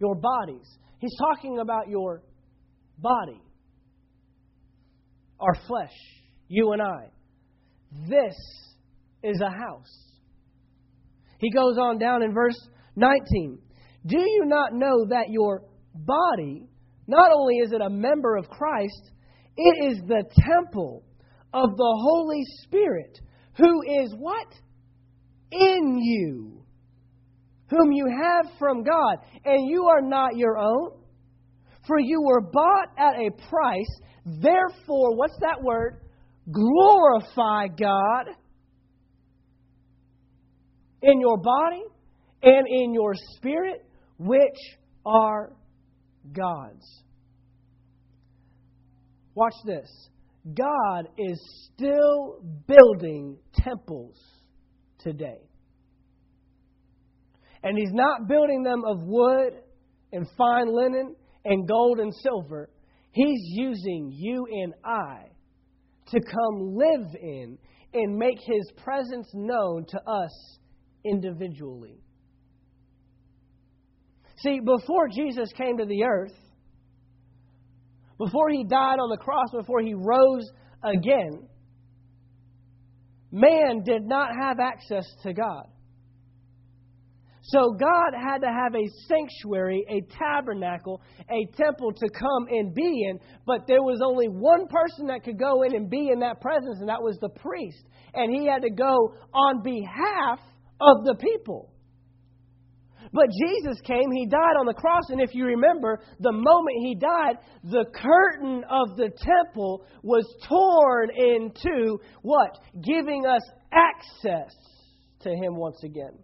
Your 0.00 0.14
bodies. 0.14 0.66
He's 1.00 1.16
talking 1.18 1.58
about 1.58 1.88
your 1.88 2.22
body, 2.98 3.40
our 5.40 5.54
flesh, 5.66 5.94
you 6.48 6.72
and 6.72 6.82
I. 6.82 7.10
This 8.08 8.34
is 9.22 9.40
a 9.40 9.50
house. 9.50 10.08
He 11.38 11.50
goes 11.50 11.78
on 11.78 11.98
down 11.98 12.22
in 12.22 12.32
verse 12.32 12.58
19. 12.96 13.58
Do 14.06 14.18
you 14.18 14.44
not 14.44 14.72
know 14.72 15.06
that 15.10 15.26
your 15.30 15.62
body, 16.04 16.68
not 17.06 17.30
only 17.34 17.56
is 17.56 17.72
it 17.72 17.80
a 17.80 17.90
member 17.90 18.36
of 18.36 18.48
Christ, 18.48 19.10
it 19.56 19.92
is 19.92 19.98
the 20.06 20.24
temple 20.40 21.02
of 21.52 21.70
the 21.76 21.98
Holy 22.02 22.42
Spirit, 22.62 23.18
who 23.56 23.82
is 24.02 24.14
what? 24.16 24.46
In 25.50 25.98
you, 25.98 26.62
whom 27.70 27.92
you 27.92 28.06
have 28.06 28.52
from 28.58 28.84
God, 28.84 29.16
and 29.44 29.68
you 29.68 29.86
are 29.86 30.02
not 30.02 30.36
your 30.36 30.58
own. 30.58 30.90
For 31.86 31.98
you 31.98 32.22
were 32.22 32.42
bought 32.42 32.88
at 32.98 33.14
a 33.14 33.30
price. 33.48 34.00
Therefore, 34.26 35.16
what's 35.16 35.38
that 35.40 35.62
word? 35.62 36.02
Glorify 36.52 37.68
God 37.68 38.26
in 41.02 41.20
your 41.20 41.38
body 41.38 41.82
and 42.42 42.66
in 42.68 42.92
your 42.92 43.14
spirit, 43.36 43.86
which 44.18 44.58
are 45.06 45.52
God's. 46.32 47.02
Watch 49.34 49.54
this. 49.64 49.88
God 50.54 51.08
is 51.18 51.40
still 51.74 52.40
building 52.66 53.38
temples 53.54 54.16
today. 54.98 55.40
And 57.62 57.76
He's 57.76 57.92
not 57.92 58.28
building 58.28 58.62
them 58.62 58.84
of 58.84 58.98
wood 59.02 59.54
and 60.12 60.26
fine 60.36 60.72
linen 60.74 61.14
and 61.44 61.68
gold 61.68 61.98
and 61.98 62.12
silver. 62.14 62.70
He's 63.12 63.40
using 63.42 64.12
you 64.14 64.46
and 64.50 64.74
I 64.84 65.24
to 66.08 66.20
come 66.20 66.76
live 66.76 67.14
in 67.20 67.58
and 67.94 68.16
make 68.16 68.38
His 68.40 68.72
presence 68.76 69.28
known 69.34 69.86
to 69.88 69.98
us 69.98 70.58
individually. 71.04 72.00
See, 74.42 74.60
before 74.60 75.08
Jesus 75.08 75.50
came 75.56 75.78
to 75.78 75.84
the 75.84 76.04
earth, 76.04 76.34
before 78.18 78.50
he 78.50 78.64
died 78.64 78.98
on 78.98 79.10
the 79.10 79.16
cross, 79.16 79.48
before 79.52 79.80
he 79.80 79.94
rose 79.94 80.48
again, 80.82 81.48
man 83.32 83.82
did 83.84 84.02
not 84.04 84.30
have 84.40 84.58
access 84.60 85.04
to 85.22 85.32
God. 85.32 85.66
So 87.42 87.72
God 87.80 88.12
had 88.12 88.38
to 88.42 88.48
have 88.48 88.74
a 88.74 88.86
sanctuary, 89.06 89.82
a 89.88 90.02
tabernacle, 90.18 91.00
a 91.30 91.46
temple 91.56 91.92
to 91.92 92.08
come 92.10 92.46
and 92.50 92.74
be 92.74 93.06
in, 93.08 93.18
but 93.46 93.66
there 93.66 93.82
was 93.82 94.02
only 94.04 94.26
one 94.26 94.66
person 94.68 95.06
that 95.06 95.24
could 95.24 95.38
go 95.38 95.62
in 95.62 95.74
and 95.74 95.88
be 95.88 96.10
in 96.12 96.20
that 96.20 96.42
presence, 96.42 96.78
and 96.80 96.88
that 96.90 97.02
was 97.02 97.16
the 97.20 97.30
priest. 97.30 97.82
And 98.12 98.34
he 98.34 98.46
had 98.46 98.62
to 98.62 98.70
go 98.70 99.14
on 99.32 99.62
behalf 99.62 100.40
of 100.80 101.04
the 101.04 101.14
people. 101.18 101.70
But 103.12 103.26
Jesus 103.30 103.80
came, 103.82 104.10
He 104.12 104.26
died 104.26 104.56
on 104.58 104.66
the 104.66 104.74
cross, 104.74 105.04
and 105.08 105.20
if 105.20 105.34
you 105.34 105.44
remember, 105.44 106.00
the 106.20 106.32
moment 106.32 106.76
He 106.80 106.94
died, 106.94 107.36
the 107.64 107.84
curtain 107.94 108.64
of 108.70 108.96
the 108.96 109.10
temple 109.10 109.86
was 110.02 110.26
torn 110.48 111.10
in 111.16 111.52
two, 111.62 112.00
what? 112.22 112.50
Giving 112.82 113.24
us 113.26 113.42
access 113.72 114.54
to 115.20 115.30
Him 115.30 115.56
once 115.56 115.82
again. 115.84 116.18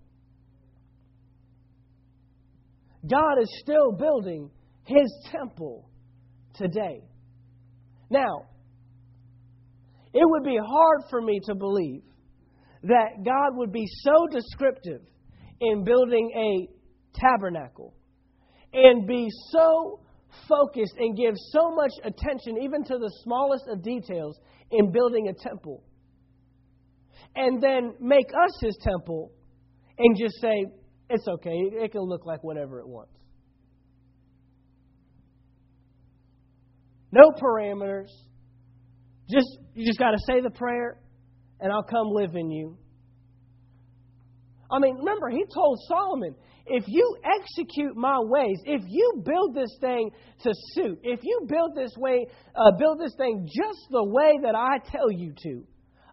God 3.08 3.40
is 3.40 3.60
still 3.62 3.92
building 3.92 4.50
His 4.84 5.12
temple 5.30 5.88
today. 6.54 7.02
Now, 8.10 8.46
it 10.12 10.22
would 10.24 10.44
be 10.44 10.58
hard 10.64 11.02
for 11.10 11.20
me 11.20 11.40
to 11.44 11.54
believe 11.54 12.02
that 12.84 13.24
God 13.24 13.56
would 13.56 13.72
be 13.72 13.86
so 14.02 14.26
descriptive 14.30 15.00
in 15.60 15.84
building 15.84 16.30
a 16.36 17.18
tabernacle 17.18 17.94
and 18.72 19.06
be 19.06 19.28
so 19.50 20.00
focused 20.48 20.94
and 20.98 21.16
give 21.16 21.34
so 21.52 21.70
much 21.70 21.92
attention, 22.04 22.58
even 22.62 22.84
to 22.84 22.98
the 22.98 23.10
smallest 23.22 23.64
of 23.68 23.82
details, 23.82 24.38
in 24.70 24.90
building 24.90 25.28
a 25.28 25.48
temple. 25.48 25.82
And 27.36 27.62
then 27.62 27.94
make 28.00 28.26
us 28.26 28.60
his 28.60 28.76
temple 28.82 29.32
and 29.98 30.16
just 30.18 30.40
say, 30.40 30.66
it's 31.10 31.26
okay, 31.28 31.54
it 31.54 31.92
can 31.92 32.02
look 32.02 32.26
like 32.26 32.42
whatever 32.42 32.80
it 32.80 32.88
wants. 32.88 33.12
No 37.12 37.30
parameters. 37.40 38.10
Just 39.30 39.46
you 39.74 39.86
just 39.86 39.98
got 39.98 40.10
to 40.10 40.18
say 40.26 40.40
the 40.40 40.50
prayer 40.50 40.98
and 41.60 41.72
I'll 41.72 41.84
come 41.84 42.08
live 42.08 42.34
in 42.34 42.50
you. 42.50 42.76
I 44.74 44.80
mean, 44.80 44.96
remember, 44.96 45.28
he 45.30 45.44
told 45.54 45.78
Solomon, 45.86 46.34
if 46.66 46.84
you 46.88 47.16
execute 47.22 47.94
my 47.94 48.18
ways, 48.20 48.58
if 48.64 48.82
you 48.88 49.22
build 49.24 49.54
this 49.54 49.70
thing 49.80 50.10
to 50.42 50.50
suit, 50.72 50.98
if 51.04 51.20
you 51.22 51.46
build 51.46 51.76
this 51.76 51.92
way, 51.96 52.26
uh, 52.56 52.72
build 52.76 52.98
this 52.98 53.14
thing 53.16 53.46
just 53.46 53.78
the 53.90 54.04
way 54.04 54.32
that 54.42 54.56
I 54.56 54.78
tell 54.90 55.12
you 55.12 55.32
to, 55.44 55.64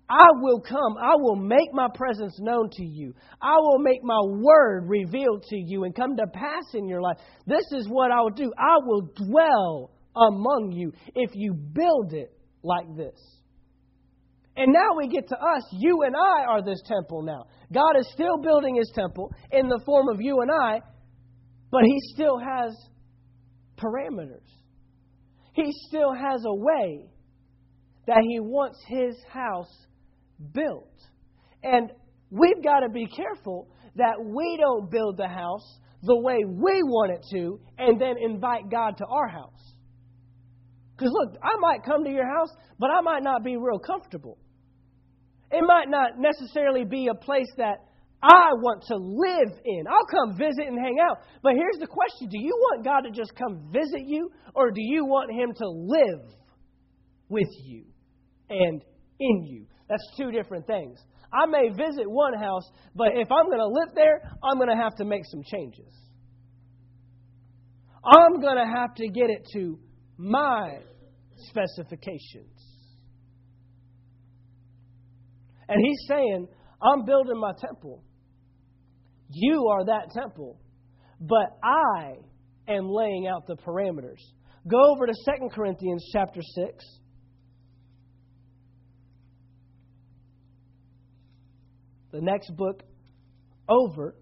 I 0.08 0.28
will 0.42 0.60
come. 0.60 0.98
I 1.02 1.16
will 1.16 1.38
make 1.38 1.74
my 1.74 1.88
presence 1.96 2.38
known 2.40 2.70
to 2.74 2.84
you. 2.84 3.16
I 3.42 3.56
will 3.58 3.80
make 3.80 4.04
my 4.04 4.20
word 4.22 4.84
revealed 4.88 5.44
to 5.50 5.56
you 5.56 5.86
and 5.86 5.96
come 5.96 6.18
to 6.18 6.28
pass 6.28 6.66
in 6.74 6.88
your 6.88 7.02
life. 7.02 7.18
This 7.48 7.64
is 7.72 7.88
what 7.88 8.12
I 8.12 8.22
will 8.22 8.30
do. 8.30 8.52
I 8.60 8.76
will 8.86 9.10
dwell 9.16 9.92
among 10.16 10.74
you 10.74 10.92
if 11.16 11.32
you 11.34 11.54
build 11.54 12.14
it 12.14 12.32
like 12.62 12.94
this. 12.96 13.18
And 14.58 14.74
now 14.74 14.98
we 14.98 15.08
get 15.08 15.28
to 15.30 15.36
us. 15.36 15.64
You 15.72 16.04
and 16.04 16.16
I 16.16 16.46
are 16.46 16.62
this 16.62 16.82
temple 16.86 17.24
now. 17.24 17.46
God 17.72 17.98
is 17.98 18.10
still 18.12 18.38
building 18.42 18.76
his 18.76 18.92
temple 18.94 19.32
in 19.52 19.70
the 19.70 19.82
form 19.86 20.10
of 20.10 20.18
you 20.20 20.42
and 20.42 20.52
I, 20.52 20.82
but 21.72 21.84
he 21.84 21.98
still 22.14 22.38
has 22.38 22.76
parameters. 23.78 24.48
He 25.54 25.72
still 25.88 26.14
has 26.14 26.44
a 26.46 26.54
way 26.54 27.10
that 28.08 28.24
he 28.28 28.40
wants 28.40 28.80
his 28.88 29.16
house 29.30 29.72
built. 30.54 30.90
And 31.64 31.92
we've 32.30 32.64
got 32.64 32.82
to 32.82 32.90
be 32.90 33.08
careful 33.08 33.70
that 33.96 34.16
we 34.24 34.58
don't 34.60 34.90
build 34.90 35.18
the 35.18 35.28
house 35.28 35.80
the 36.04 36.18
way 36.18 36.38
we 36.46 36.84
want 36.84 37.12
it 37.12 37.26
to 37.32 37.60
and 37.78 38.02
then 38.02 38.16
invite 38.18 38.70
God 38.70 38.98
to 38.98 39.06
our 39.06 39.28
house. 39.28 39.74
Because 41.02 41.16
look, 41.18 41.36
I 41.42 41.58
might 41.60 41.84
come 41.84 42.04
to 42.04 42.12
your 42.12 42.28
house, 42.28 42.50
but 42.78 42.92
I 42.92 43.02
might 43.02 43.24
not 43.24 43.44
be 43.44 43.58
real 43.58 43.80
comfortable. 43.80 44.38
It 45.50 45.64
might 45.66 45.90
not 45.90 46.20
necessarily 46.20 46.86
be 46.86 47.08
a 47.08 47.16
place 47.16 47.50
that 47.58 47.78
I 48.22 48.52
want 48.54 48.84
to 48.84 48.98
live 48.98 49.60
in. 49.66 49.86
I'll 49.88 50.06
come 50.06 50.38
visit 50.38 50.68
and 50.68 50.78
hang 50.78 50.98
out. 51.02 51.18
But 51.42 51.54
here's 51.54 51.80
the 51.80 51.88
question 51.88 52.30
Do 52.30 52.40
you 52.40 52.54
want 52.56 52.86
God 52.86 53.02
to 53.02 53.10
just 53.10 53.34
come 53.36 53.72
visit 53.74 54.06
you, 54.06 54.30
or 54.54 54.70
do 54.70 54.80
you 54.80 55.04
want 55.06 55.32
Him 55.32 55.54
to 55.56 55.68
live 55.68 56.30
with 57.30 57.50
you 57.64 57.86
and 58.52 58.84
in 59.20 59.44
you? 59.46 59.66
That's 59.90 60.06
two 60.16 60.32
different 60.32 60.68
things. 60.68 61.00
I 61.34 61.48
may 61.48 61.70
visit 61.70 62.06
one 62.06 62.36
house, 62.36 62.70
but 62.96 63.08
if 63.16 63.32
I'm 63.32 63.48
going 63.48 63.58
to 63.58 63.68
live 63.68 63.96
there, 63.96 64.22
I'm 64.44 64.58
going 64.58 64.70
to 64.70 64.76
have 64.76 64.96
to 64.98 65.06
make 65.06 65.24
some 65.26 65.42
changes. 65.44 65.92
I'm 68.06 68.40
going 68.40 68.58
to 68.58 68.72
have 68.72 68.94
to 68.96 69.08
get 69.08 69.32
it 69.32 69.48
to 69.54 69.80
my 70.18 70.78
specifications. 71.48 72.72
And 75.68 75.80
he's 75.84 76.06
saying, 76.08 76.48
I'm 76.82 77.06
building 77.06 77.40
my 77.40 77.54
temple. 77.60 78.04
You 79.30 79.68
are 79.68 79.86
that 79.86 80.12
temple. 80.14 80.60
But 81.20 81.58
I 81.64 82.16
am 82.68 82.90
laying 82.90 83.28
out 83.28 83.48
the 83.48 83.56
parameters. 83.56 84.20
Go 84.68 84.78
over 84.92 85.06
to 85.06 85.14
2 85.14 85.50
Corinthians 85.54 86.10
chapter 86.12 86.42
6. 86.42 86.86
The 92.12 92.22
next 92.22 92.52
book 92.56 92.84
over. 93.70 94.16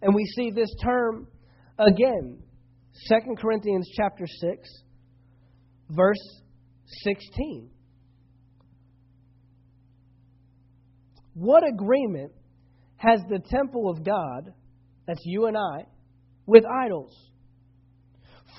And 0.00 0.14
we 0.14 0.24
see 0.24 0.50
this 0.50 0.74
term 0.82 1.26
again. 1.78 2.38
2 3.08 3.34
Corinthians 3.38 3.88
chapter 3.96 4.26
6, 4.26 4.82
verse 5.90 6.42
16. 7.04 7.70
What 11.34 11.62
agreement 11.66 12.32
has 12.96 13.20
the 13.28 13.40
temple 13.50 13.90
of 13.90 14.04
God, 14.04 14.52
that's 15.06 15.20
you 15.24 15.46
and 15.46 15.56
I, 15.56 15.86
with 16.46 16.64
idols? 16.66 17.16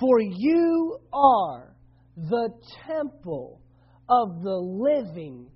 For 0.00 0.20
you 0.20 0.98
are 1.12 1.76
the 2.16 2.50
temple 2.86 3.60
of 4.08 4.42
the 4.42 4.56
living 4.56 5.48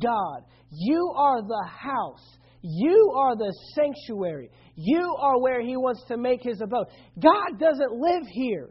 God. 0.00 0.42
You 0.70 1.12
are 1.16 1.42
the 1.42 1.68
house. 1.68 2.38
You 2.62 3.12
are 3.16 3.36
the 3.36 3.52
sanctuary. 3.74 4.50
You 4.74 5.16
are 5.20 5.40
where 5.40 5.60
He 5.60 5.76
wants 5.76 6.02
to 6.08 6.16
make 6.16 6.42
His 6.42 6.60
abode. 6.62 6.86
God 7.20 7.58
doesn't 7.58 7.92
live 7.92 8.22
here. 8.30 8.70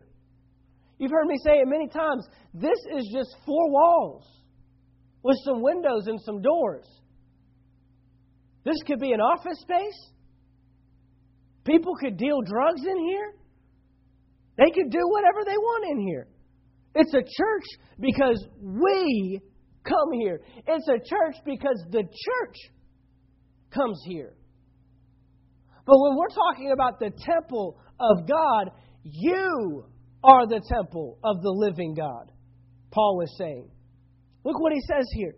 You've 0.97 1.11
heard 1.11 1.27
me 1.27 1.35
say 1.43 1.53
it 1.53 1.67
many 1.67 1.87
times. 1.87 2.27
This 2.53 2.79
is 2.97 3.09
just 3.13 3.35
four 3.45 3.71
walls 3.71 4.25
with 5.23 5.37
some 5.45 5.61
windows 5.61 6.07
and 6.07 6.19
some 6.21 6.41
doors. 6.41 6.85
This 8.63 8.77
could 8.85 8.99
be 8.99 9.11
an 9.11 9.19
office 9.19 9.59
space. 9.59 10.11
People 11.65 11.93
could 11.99 12.17
deal 12.17 12.41
drugs 12.41 12.81
in 12.85 12.97
here. 13.05 13.33
They 14.57 14.69
could 14.71 14.91
do 14.91 15.01
whatever 15.09 15.43
they 15.45 15.57
want 15.57 15.91
in 15.91 16.07
here. 16.07 16.27
It's 16.95 17.13
a 17.13 17.21
church 17.21 17.63
because 17.99 18.45
we 18.61 19.41
come 19.83 20.11
here. 20.13 20.41
It's 20.67 20.87
a 20.87 20.99
church 20.99 21.35
because 21.45 21.83
the 21.89 22.03
church 22.03 22.57
comes 23.73 23.99
here. 24.05 24.33
But 25.85 25.97
when 25.99 26.15
we're 26.15 26.27
talking 26.29 26.71
about 26.71 26.99
the 26.99 27.11
temple 27.25 27.77
of 27.99 28.27
God, 28.27 28.71
you 29.03 29.85
are 30.23 30.47
the 30.47 30.61
temple 30.67 31.17
of 31.23 31.41
the 31.41 31.51
living 31.51 31.93
God, 31.93 32.31
Paul 32.91 33.21
is 33.21 33.35
saying. 33.37 33.69
Look 34.43 34.59
what 34.59 34.73
he 34.73 34.81
says 34.81 35.05
here. 35.13 35.35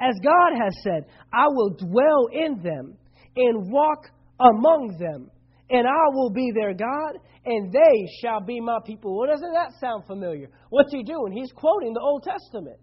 As 0.00 0.14
God 0.22 0.52
has 0.62 0.72
said, 0.82 1.06
I 1.32 1.46
will 1.48 1.70
dwell 1.70 2.28
in 2.32 2.62
them 2.62 2.96
and 3.36 3.70
walk 3.70 4.06
among 4.38 4.96
them, 4.98 5.30
and 5.70 5.86
I 5.86 6.14
will 6.14 6.30
be 6.30 6.52
their 6.54 6.72
God, 6.72 7.18
and 7.44 7.72
they 7.72 8.06
shall 8.20 8.40
be 8.40 8.60
my 8.60 8.78
people. 8.86 9.18
Well, 9.18 9.28
doesn't 9.28 9.52
that 9.52 9.72
sound 9.80 10.04
familiar? 10.06 10.48
What's 10.70 10.92
he 10.92 11.02
doing? 11.02 11.32
He's 11.32 11.52
quoting 11.52 11.94
the 11.94 12.00
Old 12.00 12.22
Testament. 12.22 12.78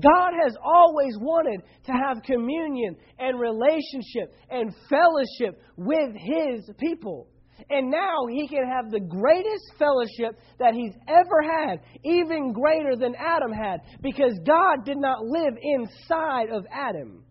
God 0.00 0.30
has 0.44 0.54
always 0.62 1.16
wanted 1.18 1.62
to 1.86 1.92
have 1.92 2.22
communion 2.22 2.96
and 3.18 3.40
relationship 3.40 4.32
and 4.48 4.72
fellowship 4.88 5.60
with 5.76 6.14
His 6.14 6.70
people. 6.78 7.28
And 7.70 7.90
now 7.90 8.26
he 8.30 8.48
can 8.48 8.64
have 8.68 8.90
the 8.90 9.00
greatest 9.00 9.72
fellowship 9.78 10.40
that 10.58 10.74
he's 10.74 10.94
ever 11.08 11.42
had, 11.42 11.80
even 12.04 12.52
greater 12.52 12.96
than 12.96 13.14
Adam 13.14 13.52
had, 13.52 13.80
because 14.02 14.38
God 14.46 14.84
did 14.84 14.98
not 14.98 15.24
live 15.24 15.54
inside 15.60 16.50
of 16.50 16.64
Adam. 16.72 17.24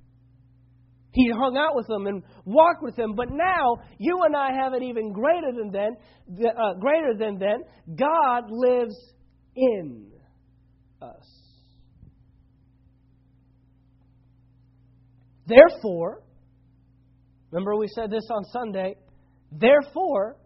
He 1.11 1.31
hung 1.31 1.57
out 1.57 1.75
with 1.75 1.87
them 1.87 2.05
and 2.05 2.21
walked 2.45 2.83
with 2.83 2.95
them, 2.95 3.15
but 3.15 3.29
now 3.31 3.77
you 3.97 4.21
and 4.23 4.35
I 4.35 4.51
have 4.61 4.73
it 4.73 4.83
even 4.83 5.11
greater 5.11 5.51
than 5.51 5.71
then. 5.71 5.95
Uh, 6.45 6.73
greater 6.79 7.15
than 7.17 7.39
then, 7.39 7.63
God 7.97 8.43
lives 8.49 8.95
in 9.55 10.11
us. 11.01 11.37
Therefore, 15.47 16.21
remember 17.49 17.75
we 17.77 17.87
said 17.87 18.11
this 18.11 18.27
on 18.29 18.43
Sunday 18.51 18.95
Therefore, 19.51 20.37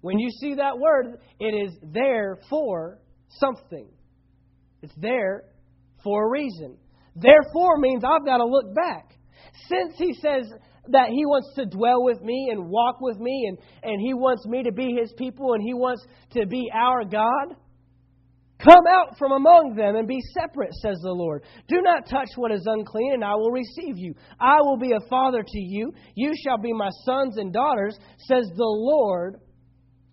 when 0.00 0.18
you 0.18 0.30
see 0.30 0.54
that 0.54 0.78
word, 0.78 1.18
it 1.40 1.54
is 1.54 1.76
there 1.82 2.38
for 2.48 2.98
something. 3.28 3.88
It's 4.82 4.94
there 4.96 5.44
for 6.04 6.26
a 6.26 6.30
reason. 6.30 6.76
Therefore 7.16 7.78
means 7.78 8.04
I've 8.04 8.24
got 8.24 8.38
to 8.38 8.46
look 8.46 8.74
back. 8.74 9.14
Since 9.68 9.94
he 9.96 10.14
says 10.14 10.50
that 10.88 11.08
he 11.08 11.26
wants 11.26 11.52
to 11.56 11.66
dwell 11.66 12.02
with 12.04 12.22
me 12.22 12.48
and 12.52 12.68
walk 12.68 13.00
with 13.00 13.18
me 13.18 13.46
and, 13.48 13.58
and 13.82 14.00
he 14.00 14.14
wants 14.14 14.46
me 14.46 14.62
to 14.62 14.72
be 14.72 14.94
his 14.98 15.12
people 15.18 15.54
and 15.54 15.62
he 15.62 15.74
wants 15.74 16.04
to 16.32 16.46
be 16.46 16.70
our 16.72 17.04
God, 17.04 17.56
Come 18.58 18.84
out 18.88 19.16
from 19.18 19.30
among 19.30 19.74
them 19.76 19.94
and 19.94 20.08
be 20.08 20.20
separate, 20.34 20.74
says 20.74 20.98
the 21.00 21.12
Lord. 21.12 21.44
Do 21.68 21.80
not 21.80 22.08
touch 22.08 22.28
what 22.34 22.50
is 22.50 22.66
unclean, 22.66 23.12
and 23.14 23.24
I 23.24 23.36
will 23.36 23.52
receive 23.52 23.96
you. 23.96 24.14
I 24.40 24.56
will 24.60 24.76
be 24.76 24.92
a 24.92 25.08
father 25.08 25.44
to 25.46 25.58
you. 25.58 25.92
You 26.16 26.32
shall 26.44 26.58
be 26.58 26.72
my 26.72 26.90
sons 27.04 27.38
and 27.38 27.52
daughters, 27.52 27.96
says 28.18 28.50
the 28.56 28.64
Lord 28.64 29.36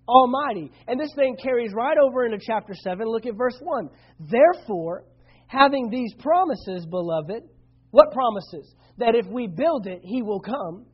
Almighty. 0.08 0.72
And 0.88 1.00
this 1.00 1.12
thing 1.16 1.38
carries 1.42 1.74
right 1.74 1.98
over 1.98 2.24
into 2.26 2.38
chapter 2.40 2.74
7. 2.76 3.08
Look 3.08 3.26
at 3.26 3.36
verse 3.36 3.58
1. 3.60 3.90
Therefore, 4.20 5.06
having 5.48 5.90
these 5.90 6.14
promises, 6.20 6.86
beloved, 6.86 7.44
what 7.90 8.12
promises? 8.12 8.76
That 9.00 9.16
if 9.16 9.26
we 9.26 9.48
build 9.48 9.88
it, 9.88 10.02
he 10.04 10.22
will 10.22 10.42
come. 10.42 10.86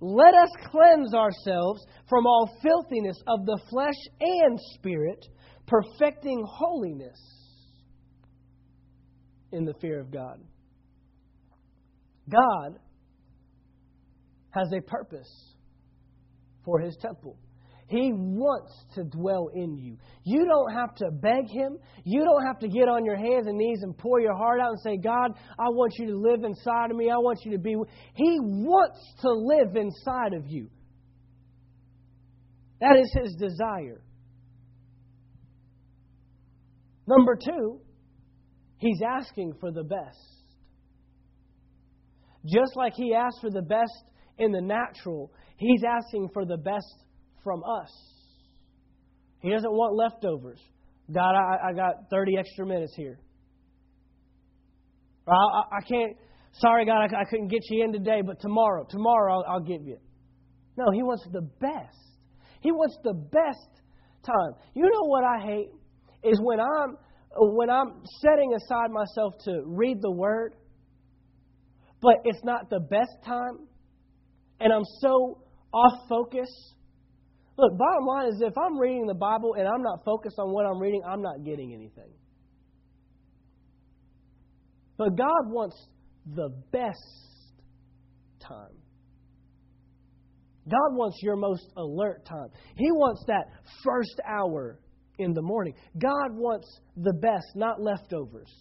Let 0.00 0.32
us 0.32 0.50
cleanse 0.70 1.12
ourselves 1.12 1.84
from 2.08 2.26
all 2.26 2.50
filthiness 2.62 3.20
of 3.26 3.44
the 3.44 3.60
flesh 3.68 3.98
and 4.20 4.58
spirit 4.74 5.26
perfecting 5.68 6.44
holiness 6.46 7.18
in 9.52 9.64
the 9.64 9.74
fear 9.80 10.00
of 10.00 10.10
God. 10.10 10.40
God 12.28 12.78
has 14.50 14.68
a 14.76 14.80
purpose 14.80 15.54
for 16.64 16.80
his 16.80 16.96
temple. 17.00 17.38
He 17.88 18.10
wants 18.12 18.72
to 18.96 19.04
dwell 19.04 19.48
in 19.54 19.78
you. 19.78 19.96
You 20.22 20.44
don't 20.44 20.74
have 20.74 20.94
to 20.96 21.10
beg 21.10 21.48
Him. 21.48 21.78
You 22.04 22.22
don't 22.22 22.44
have 22.44 22.58
to 22.58 22.68
get 22.68 22.86
on 22.86 23.06
your 23.06 23.16
hands 23.16 23.46
and 23.46 23.56
knees 23.56 23.78
and 23.82 23.96
pour 23.96 24.20
your 24.20 24.36
heart 24.36 24.60
out 24.60 24.72
and 24.72 24.80
say, 24.80 24.98
God, 24.98 25.32
I 25.58 25.70
want 25.70 25.94
you 25.96 26.08
to 26.08 26.16
live 26.18 26.44
inside 26.44 26.90
of 26.90 26.96
me. 26.98 27.08
I 27.10 27.16
want 27.16 27.38
you 27.46 27.52
to 27.52 27.58
be. 27.58 27.74
He 28.12 28.38
wants 28.40 28.98
to 29.22 29.32
live 29.32 29.74
inside 29.74 30.34
of 30.34 30.46
you. 30.46 30.68
That 32.82 32.98
is 33.00 33.10
His 33.22 33.34
desire. 33.36 34.02
Number 37.08 37.36
two, 37.36 37.80
he's 38.76 39.00
asking 39.02 39.54
for 39.60 39.72
the 39.72 39.82
best. 39.82 40.18
Just 42.44 42.76
like 42.76 42.92
he 42.94 43.14
asked 43.14 43.38
for 43.40 43.50
the 43.50 43.62
best 43.62 44.04
in 44.36 44.52
the 44.52 44.60
natural, 44.60 45.32
he's 45.56 45.82
asking 45.88 46.28
for 46.34 46.44
the 46.44 46.58
best 46.58 47.04
from 47.42 47.62
us. 47.64 47.90
He 49.40 49.50
doesn't 49.50 49.72
want 49.72 49.96
leftovers. 49.96 50.60
God, 51.10 51.34
I, 51.34 51.70
I 51.70 51.72
got 51.72 52.10
30 52.10 52.36
extra 52.36 52.66
minutes 52.66 52.92
here. 52.94 53.18
I, 55.26 55.32
I 55.32 55.80
can't, 55.88 56.14
sorry, 56.60 56.84
God, 56.84 57.08
I, 57.10 57.22
I, 57.22 57.24
couldn't 57.30 57.48
get 57.48 57.60
you 57.70 57.84
in 57.84 57.92
today, 57.92 58.20
but 58.24 58.38
tomorrow, 58.40 58.86
tomorrow 58.88 59.34
I'll, 59.34 59.54
I'll 59.54 59.64
give 59.64 59.82
you. 59.82 59.96
No, 60.76 60.84
He 60.92 61.02
wants 61.02 61.26
the 61.32 61.42
best. 61.60 61.96
He 62.60 62.70
wants 62.70 62.98
the 63.02 63.14
best 63.14 63.82
time. 64.26 64.52
You 64.74 64.82
know 64.82 65.04
what 65.06 65.24
I 65.24 65.44
hate? 65.44 65.68
Is 66.22 66.40
when 66.42 66.58
I'm 66.60 66.96
when 67.36 67.70
I'm 67.70 68.02
setting 68.20 68.54
aside 68.54 68.90
myself 68.90 69.34
to 69.44 69.62
read 69.64 69.98
the 70.00 70.10
Word, 70.10 70.54
but 72.00 72.14
it's 72.24 72.42
not 72.42 72.70
the 72.70 72.80
best 72.80 73.12
time, 73.24 73.58
and 74.60 74.72
I'm 74.72 74.84
so 75.00 75.42
off 75.72 76.08
focus. 76.08 76.48
Look, 77.56 77.76
bottom 77.76 78.06
line 78.06 78.28
is 78.28 78.40
if 78.40 78.56
I'm 78.56 78.78
reading 78.78 79.06
the 79.06 79.14
Bible 79.14 79.54
and 79.58 79.66
I'm 79.66 79.82
not 79.82 80.04
focused 80.04 80.38
on 80.38 80.52
what 80.52 80.64
I'm 80.64 80.80
reading, 80.80 81.02
I'm 81.06 81.22
not 81.22 81.44
getting 81.44 81.72
anything. 81.74 82.12
But 84.96 85.16
God 85.16 85.50
wants 85.50 85.76
the 86.34 86.50
best 86.72 86.98
time. 88.40 88.74
God 90.68 90.96
wants 90.96 91.18
your 91.22 91.36
most 91.36 91.64
alert 91.76 92.26
time. 92.26 92.48
He 92.76 92.90
wants 92.92 93.24
that 93.26 93.46
first 93.84 94.20
hour 94.28 94.78
in 95.18 95.34
the 95.34 95.42
morning. 95.42 95.74
God 96.00 96.32
wants 96.32 96.80
the 96.96 97.12
best, 97.12 97.46
not 97.54 97.80
leftovers. 97.80 98.52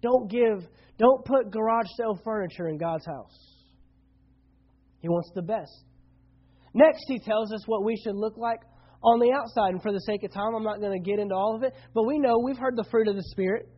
Don't 0.00 0.30
give, 0.30 0.66
don't 0.98 1.24
put 1.24 1.50
garage 1.50 1.86
sale 1.96 2.18
furniture 2.24 2.68
in 2.68 2.78
God's 2.78 3.06
house. 3.06 3.36
He 5.00 5.08
wants 5.08 5.30
the 5.34 5.42
best. 5.42 5.72
Next, 6.74 7.04
he 7.08 7.18
tells 7.18 7.52
us 7.52 7.62
what 7.66 7.84
we 7.84 7.96
should 7.96 8.14
look 8.14 8.36
like 8.36 8.60
on 9.02 9.20
the 9.20 9.32
outside. 9.32 9.72
And 9.72 9.82
for 9.82 9.92
the 9.92 10.00
sake 10.00 10.22
of 10.24 10.32
time, 10.32 10.54
I'm 10.54 10.64
not 10.64 10.80
going 10.80 10.92
to 10.92 11.10
get 11.10 11.18
into 11.18 11.34
all 11.34 11.56
of 11.56 11.62
it. 11.62 11.74
But 11.94 12.04
we 12.04 12.18
know 12.18 12.38
we've 12.38 12.58
heard 12.58 12.76
the 12.76 12.86
fruit 12.90 13.08
of 13.08 13.16
the 13.16 13.22
Spirit. 13.30 13.68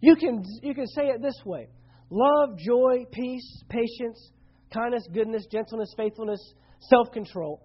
You 0.00 0.16
can, 0.16 0.42
you 0.62 0.74
can 0.74 0.86
say 0.88 1.08
it 1.08 1.22
this 1.22 1.40
way 1.44 1.68
love, 2.10 2.58
joy, 2.58 3.04
peace, 3.10 3.62
patience, 3.68 4.32
kindness, 4.72 5.06
goodness, 5.12 5.46
gentleness, 5.50 5.92
faithfulness, 5.96 6.40
self 6.80 7.10
control. 7.12 7.62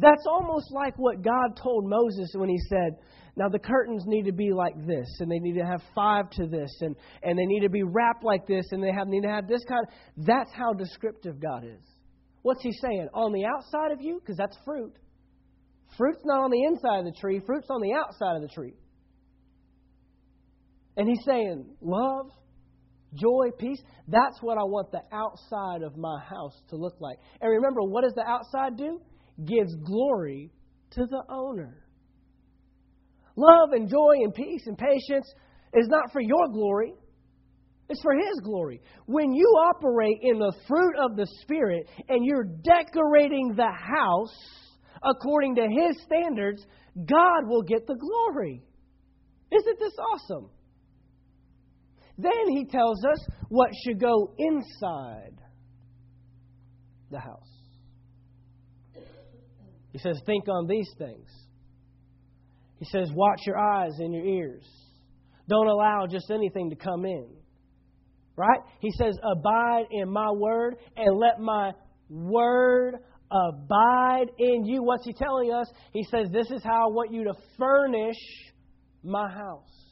That's 0.00 0.24
almost 0.26 0.72
like 0.72 0.94
what 0.96 1.22
God 1.22 1.60
told 1.62 1.84
Moses 1.86 2.30
when 2.34 2.48
he 2.48 2.58
said, 2.70 2.96
Now 3.36 3.50
the 3.50 3.58
curtains 3.58 4.04
need 4.06 4.24
to 4.24 4.32
be 4.32 4.50
like 4.50 4.74
this, 4.86 5.06
and 5.20 5.30
they 5.30 5.38
need 5.38 5.58
to 5.58 5.66
have 5.66 5.82
five 5.94 6.30
to 6.30 6.46
this, 6.46 6.70
and, 6.80 6.96
and 7.22 7.38
they 7.38 7.44
need 7.44 7.60
to 7.60 7.68
be 7.68 7.82
wrapped 7.82 8.24
like 8.24 8.46
this, 8.46 8.64
and 8.70 8.82
they 8.82 8.92
have, 8.92 9.08
need 9.08 9.22
to 9.22 9.28
have 9.28 9.46
this 9.46 9.62
kind. 9.68 9.86
That's 10.16 10.50
how 10.52 10.72
descriptive 10.72 11.38
God 11.38 11.64
is. 11.64 11.84
What's 12.40 12.62
he 12.62 12.72
saying? 12.72 13.08
On 13.12 13.32
the 13.32 13.44
outside 13.44 13.92
of 13.92 14.00
you? 14.00 14.20
Because 14.20 14.38
that's 14.38 14.56
fruit. 14.64 14.94
Fruit's 15.98 16.22
not 16.24 16.44
on 16.44 16.50
the 16.50 16.64
inside 16.64 17.00
of 17.00 17.04
the 17.04 17.20
tree, 17.20 17.42
fruit's 17.44 17.68
on 17.68 17.82
the 17.82 17.92
outside 17.92 18.36
of 18.36 18.42
the 18.42 18.48
tree. 18.48 18.74
And 20.96 21.06
he's 21.06 21.24
saying, 21.26 21.66
Love, 21.82 22.30
joy, 23.12 23.50
peace. 23.58 23.82
That's 24.08 24.40
what 24.40 24.56
I 24.56 24.64
want 24.64 24.92
the 24.92 25.02
outside 25.12 25.82
of 25.82 25.98
my 25.98 26.20
house 26.20 26.58
to 26.70 26.76
look 26.76 26.96
like. 27.00 27.18
And 27.42 27.50
remember, 27.50 27.82
what 27.82 28.04
does 28.04 28.14
the 28.14 28.24
outside 28.26 28.78
do? 28.78 29.00
Gives 29.44 29.74
glory 29.76 30.50
to 30.92 31.06
the 31.06 31.22
owner. 31.28 31.84
Love 33.36 33.72
and 33.72 33.88
joy 33.88 34.14
and 34.22 34.34
peace 34.34 34.62
and 34.66 34.76
patience 34.76 35.32
is 35.74 35.88
not 35.88 36.12
for 36.12 36.20
your 36.20 36.48
glory. 36.48 36.92
It's 37.88 38.02
for 38.02 38.14
His 38.14 38.40
glory. 38.44 38.80
When 39.06 39.32
you 39.32 39.46
operate 39.46 40.18
in 40.22 40.38
the 40.38 40.52
fruit 40.68 40.94
of 40.98 41.16
the 41.16 41.26
Spirit 41.42 41.88
and 42.08 42.24
you're 42.24 42.44
decorating 42.44 43.54
the 43.56 43.70
house 43.70 44.36
according 45.02 45.56
to 45.56 45.62
His 45.62 46.00
standards, 46.02 46.64
God 46.96 47.48
will 47.48 47.62
get 47.62 47.86
the 47.86 47.96
glory. 47.96 48.62
Isn't 49.52 49.78
this 49.78 49.94
awesome? 50.12 50.50
Then 52.18 52.48
he 52.50 52.66
tells 52.66 53.04
us 53.04 53.18
what 53.48 53.70
should 53.84 53.98
go 53.98 54.34
inside 54.38 55.40
the 57.10 57.18
house. 57.18 57.49
He 59.92 59.98
says, 59.98 60.20
Think 60.26 60.48
on 60.48 60.66
these 60.66 60.88
things. 60.98 61.28
He 62.78 62.86
says, 62.86 63.10
Watch 63.14 63.40
your 63.46 63.58
eyes 63.58 63.92
and 63.98 64.14
your 64.14 64.24
ears. 64.24 64.64
Don't 65.48 65.66
allow 65.66 66.06
just 66.08 66.30
anything 66.30 66.70
to 66.70 66.76
come 66.76 67.04
in. 67.04 67.28
Right? 68.36 68.60
He 68.80 68.90
says, 68.92 69.16
Abide 69.22 69.86
in 69.90 70.10
my 70.10 70.30
word 70.30 70.76
and 70.96 71.18
let 71.18 71.40
my 71.40 71.72
word 72.08 72.96
abide 73.30 74.26
in 74.38 74.64
you. 74.64 74.82
What's 74.82 75.04
he 75.04 75.12
telling 75.12 75.52
us? 75.52 75.66
He 75.92 76.04
says, 76.04 76.28
This 76.32 76.50
is 76.50 76.62
how 76.64 76.88
I 76.88 76.92
want 76.92 77.12
you 77.12 77.24
to 77.24 77.34
furnish 77.58 78.16
my 79.02 79.28
house. 79.28 79.89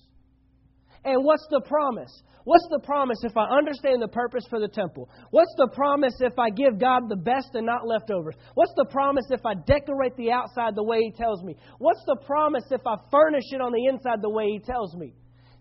And 1.05 1.25
what's 1.25 1.47
the 1.51 1.61
promise? 1.67 2.11
What's 2.45 2.67
the 2.71 2.81
promise 2.81 3.19
if 3.25 3.37
I 3.37 3.45
understand 3.45 4.01
the 4.01 4.09
purpose 4.09 4.45
for 4.49 4.59
the 4.59 4.69
temple? 4.69 5.09
What's 5.31 5.53
the 5.59 5.69
promise 5.75 6.15
if 6.21 6.39
I 6.39 6.51
give 6.51 6.81
God 6.81 7.03
the 7.09 7.17
best 7.17 7.51
and 7.55 7.67
not 7.67 7.87
leftovers? 7.87 8.35
What's 8.55 8.73
the 8.75 8.87
promise 8.91 9.27
if 9.31 9.45
I 9.45 9.53
decorate 9.67 10.17
the 10.17 10.33
outside 10.33 10.75
the 10.75 10.83
way 10.83 11.01
He 11.01 11.13
tells 11.13 11.43
me? 11.43 11.57
What's 11.79 12.03
the 12.07 12.17
promise 12.25 12.65
if 12.71 12.81
I 12.87 12.97
furnish 13.11 13.45
it 13.53 13.61
on 13.61 13.73
the 13.73 13.87
inside 13.87 14.23
the 14.23 14.31
way 14.31 14.47
He 14.47 14.61
tells 14.61 14.95
me? 14.95 15.13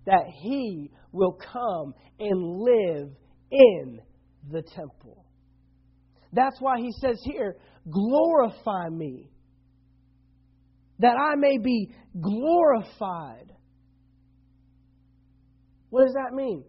That 0.06 0.24
He 0.42 0.92
will 1.12 1.34
come 1.34 1.94
and 2.20 2.62
live 2.62 3.10
in 3.52 4.00
the 4.50 4.62
temple. 4.62 5.26
That's 6.32 6.56
why 6.62 6.80
He 6.80 6.92
says 7.02 7.20
here, 7.24 7.58
glorify 7.90 8.88
me, 8.90 9.30
that 11.00 11.18
I 11.18 11.36
may 11.36 11.58
be 11.58 11.92
glorified 12.20 13.52
what 15.90 16.06
does 16.06 16.14
that 16.14 16.36
mean? 16.36 16.64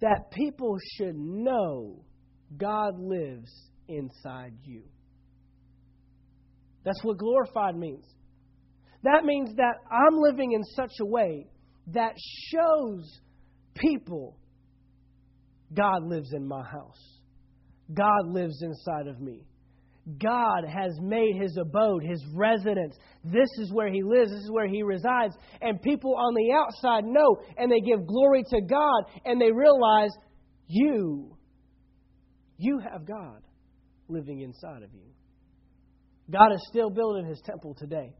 That 0.00 0.30
people 0.32 0.76
should 0.96 1.16
know 1.16 2.04
God 2.56 2.98
lives 2.98 3.50
inside 3.88 4.54
you. 4.64 4.82
That's 6.84 7.02
what 7.02 7.18
glorified 7.18 7.76
means. 7.76 8.06
That 9.02 9.24
means 9.24 9.54
that 9.56 9.74
I'm 9.90 10.18
living 10.18 10.52
in 10.52 10.62
such 10.64 10.92
a 11.00 11.06
way 11.06 11.46
that 11.88 12.14
shows 12.48 13.20
people 13.74 14.36
God 15.72 16.04
lives 16.04 16.32
in 16.32 16.46
my 16.46 16.62
house. 16.62 17.20
God 17.92 18.28
lives 18.28 18.62
inside 18.62 19.06
of 19.06 19.20
me. 19.20 19.46
God 20.18 20.64
has 20.64 20.98
made 21.00 21.36
his 21.40 21.56
abode, 21.56 22.02
his 22.02 22.24
residence. 22.34 22.96
This 23.22 23.48
is 23.58 23.72
where 23.72 23.92
he 23.92 24.02
lives, 24.02 24.30
this 24.30 24.44
is 24.44 24.50
where 24.50 24.66
he 24.66 24.82
resides. 24.82 25.34
And 25.60 25.80
people 25.82 26.16
on 26.16 26.34
the 26.34 26.52
outside 26.52 27.04
know 27.04 27.38
and 27.56 27.70
they 27.70 27.80
give 27.80 28.06
glory 28.06 28.42
to 28.48 28.60
God 28.62 29.04
and 29.24 29.40
they 29.40 29.52
realize 29.52 30.10
you, 30.66 31.36
you 32.56 32.78
have 32.78 33.06
God 33.06 33.42
living 34.08 34.40
inside 34.40 34.82
of 34.82 34.92
you. 34.92 35.10
God 36.30 36.52
is 36.52 36.64
still 36.68 36.90
building 36.90 37.26
his 37.26 37.40
temple 37.44 37.74
today. 37.74 38.14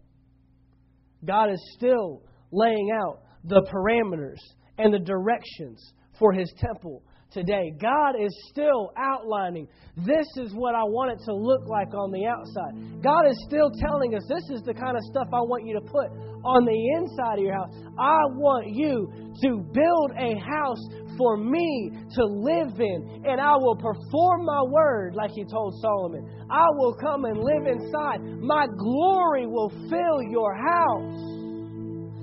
God 1.25 1.51
is 1.51 1.75
still 1.77 2.23
laying 2.51 2.91
out 2.93 3.23
the 3.45 3.63
parameters 3.73 4.41
and 4.79 4.93
the 4.93 4.99
directions 4.99 5.93
for 6.19 6.33
his 6.33 6.53
temple 6.59 7.03
today. 7.33 7.73
God 7.81 8.15
is 8.19 8.31
still 8.51 8.93
outlining 8.97 9.69
this 9.97 10.27
is 10.39 10.55
what 10.55 10.75
I 10.75 10.85
want 10.85 11.13
it 11.13 11.21
to 11.27 11.35
look 11.35 11.67
like 11.69 11.93
on 11.93 12.09
the 12.09 12.25
outside. 12.25 13.03
God 13.03 13.29
is 13.29 13.37
still 13.45 13.71
telling 13.83 14.15
us 14.15 14.23
this 14.29 14.49
is 14.49 14.63
the 14.63 14.73
kind 14.73 14.97
of 14.97 15.03
stuff 15.11 15.29
I 15.29 15.43
want 15.45 15.67
you 15.67 15.75
to 15.77 15.85
put 15.85 16.09
on 16.41 16.65
the 16.65 16.79
inside 16.97 17.37
of 17.37 17.45
your 17.45 17.59
house. 17.59 17.75
I 17.99 18.25
want 18.39 18.73
you 18.73 19.11
to 19.45 19.51
build 19.75 20.09
a 20.17 20.39
house 20.41 20.81
for 21.19 21.37
me 21.37 21.93
to 22.17 22.23
live 22.25 22.81
in, 22.81 23.29
and 23.29 23.41
I 23.41 23.53
will 23.61 23.77
perform 23.77 24.47
my 24.47 24.63
word 24.73 25.15
like 25.15 25.33
he 25.37 25.45
told 25.45 25.75
Solomon. 25.83 26.25
I 26.49 26.65
will 26.81 26.95
come 26.97 27.27
and 27.29 27.37
live 27.37 27.67
inside. 27.69 28.25
My 28.41 28.65
glory 28.79 29.45
will 29.45 29.69
fill 29.91 30.23
your 30.33 30.55
house. 30.57 31.21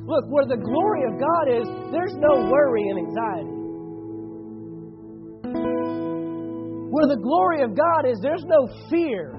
Look, 0.07 0.25
where 0.31 0.47
the 0.47 0.57
glory 0.57 1.03
of 1.03 1.19
God 1.19 1.45
is, 1.51 1.67
there's 1.91 2.15
no 2.15 2.49
worry 2.49 2.89
and 2.89 3.05
anxiety. 3.05 3.56
Where 6.89 7.07
the 7.07 7.19
glory 7.21 7.61
of 7.63 7.75
God 7.75 8.09
is, 8.09 8.19
there's 8.21 8.45
no 8.45 8.67
fear. 8.89 9.33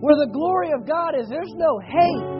Where 0.00 0.14
the 0.14 0.30
glory 0.32 0.70
of 0.72 0.86
God 0.86 1.18
is, 1.18 1.28
there's 1.28 1.54
no 1.54 1.78
hate. 1.82 2.38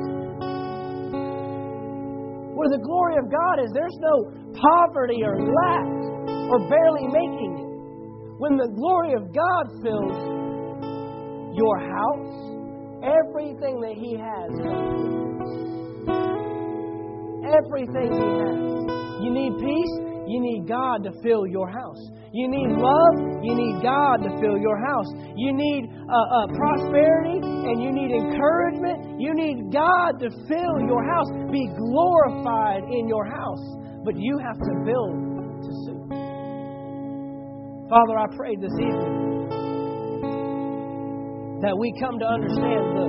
Where 2.54 2.70
the 2.70 2.82
glory 2.82 3.16
of 3.18 3.30
God 3.30 3.62
is, 3.62 3.70
there's 3.74 3.98
no 3.98 4.30
poverty 4.54 5.22
or 5.22 5.34
lack 5.34 5.86
or 6.50 6.58
barely 6.68 7.06
making 7.06 7.58
it. 7.58 7.68
When 8.38 8.56
the 8.56 8.70
glory 8.74 9.14
of 9.14 9.34
God 9.34 9.64
fills 9.82 10.18
your 11.58 11.78
house, 11.78 12.38
everything 13.02 13.80
that 13.82 13.94
He 13.98 14.14
has 14.14 14.50
Everything 17.48 18.12
He 18.12 18.28
has. 18.44 18.58
You 19.24 19.30
need 19.32 19.52
peace? 19.58 19.94
You 20.28 20.40
need 20.40 20.68
God 20.68 21.02
to 21.04 21.12
fill 21.22 21.46
your 21.46 21.68
house. 21.68 22.02
You 22.32 22.48
need 22.48 22.68
love. 22.76 23.14
You 23.42 23.54
need 23.54 23.82
God 23.82 24.22
to 24.22 24.30
fill 24.40 24.58
your 24.58 24.76
house. 24.76 25.08
You 25.36 25.52
need 25.52 25.88
uh, 25.88 26.12
uh, 26.12 26.46
prosperity 26.52 27.40
and 27.40 27.82
you 27.82 27.92
need 27.92 28.12
encouragement. 28.12 29.20
You 29.20 29.32
need 29.34 29.72
God 29.72 30.20
to 30.20 30.30
fill 30.46 30.76
your 30.84 31.04
house. 31.04 31.28
Be 31.50 31.68
glorified 31.76 32.84
in 32.90 33.08
your 33.08 33.24
house. 33.24 33.64
but 34.04 34.16
you 34.16 34.38
have 34.38 34.56
to 34.56 34.74
build 34.84 35.14
to 35.62 35.72
suit. 35.84 36.08
Father, 37.90 38.18
I 38.18 38.26
pray 38.36 38.56
this 38.56 38.72
evening 38.80 39.48
that 41.60 41.76
we 41.76 41.92
come 42.00 42.18
to 42.18 42.26
understand 42.26 42.96
the 42.96 43.08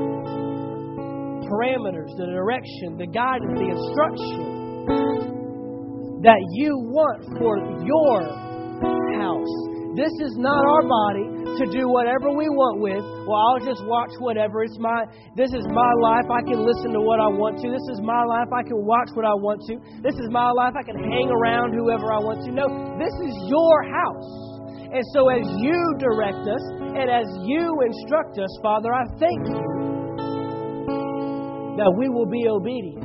parameters, 1.48 2.16
the 2.18 2.26
direction, 2.26 2.98
the 2.98 3.08
guidance, 3.08 3.54
the 3.56 3.70
instruction 3.70 4.60
that 6.24 6.42
you 6.54 6.76
want 6.80 7.24
for 7.38 7.58
your 7.86 8.39
house. 9.18 9.54
This 9.98 10.14
is 10.22 10.38
not 10.38 10.62
our 10.62 10.86
body 10.86 11.26
to 11.58 11.66
do 11.74 11.90
whatever 11.90 12.30
we 12.30 12.46
want 12.46 12.78
with. 12.78 13.02
Well, 13.26 13.42
I'll 13.42 13.64
just 13.66 13.82
watch 13.90 14.14
whatever. 14.22 14.62
It's 14.62 14.78
my 14.78 15.10
this 15.34 15.50
is 15.50 15.66
my 15.74 15.92
life. 15.98 16.30
I 16.30 16.46
can 16.46 16.62
listen 16.62 16.94
to 16.94 17.02
what 17.02 17.18
I 17.18 17.26
want 17.26 17.58
to. 17.66 17.68
This 17.74 17.88
is 17.92 18.00
my 18.06 18.22
life. 18.30 18.54
I 18.54 18.62
can 18.62 18.78
watch 18.86 19.10
what 19.18 19.26
I 19.26 19.34
want 19.34 19.66
to. 19.66 19.82
This 20.06 20.14
is 20.14 20.30
my 20.30 20.54
life. 20.54 20.78
I 20.78 20.86
can 20.86 20.96
hang 20.96 21.34
around 21.34 21.74
whoever 21.74 22.14
I 22.14 22.22
want 22.22 22.46
to. 22.46 22.54
No, 22.54 22.70
this 23.02 23.16
is 23.18 23.34
your 23.50 23.76
house. 23.90 24.30
And 24.94 25.06
so 25.14 25.30
as 25.30 25.46
you 25.58 25.80
direct 25.98 26.46
us 26.46 26.64
and 26.94 27.10
as 27.10 27.26
you 27.50 27.66
instruct 27.82 28.38
us, 28.38 28.50
Father, 28.62 28.94
I 28.94 29.04
thank 29.18 29.42
you 29.50 29.62
that 31.82 31.92
we 31.98 32.10
will 32.10 32.30
be 32.30 32.46
obedient. 32.46 33.04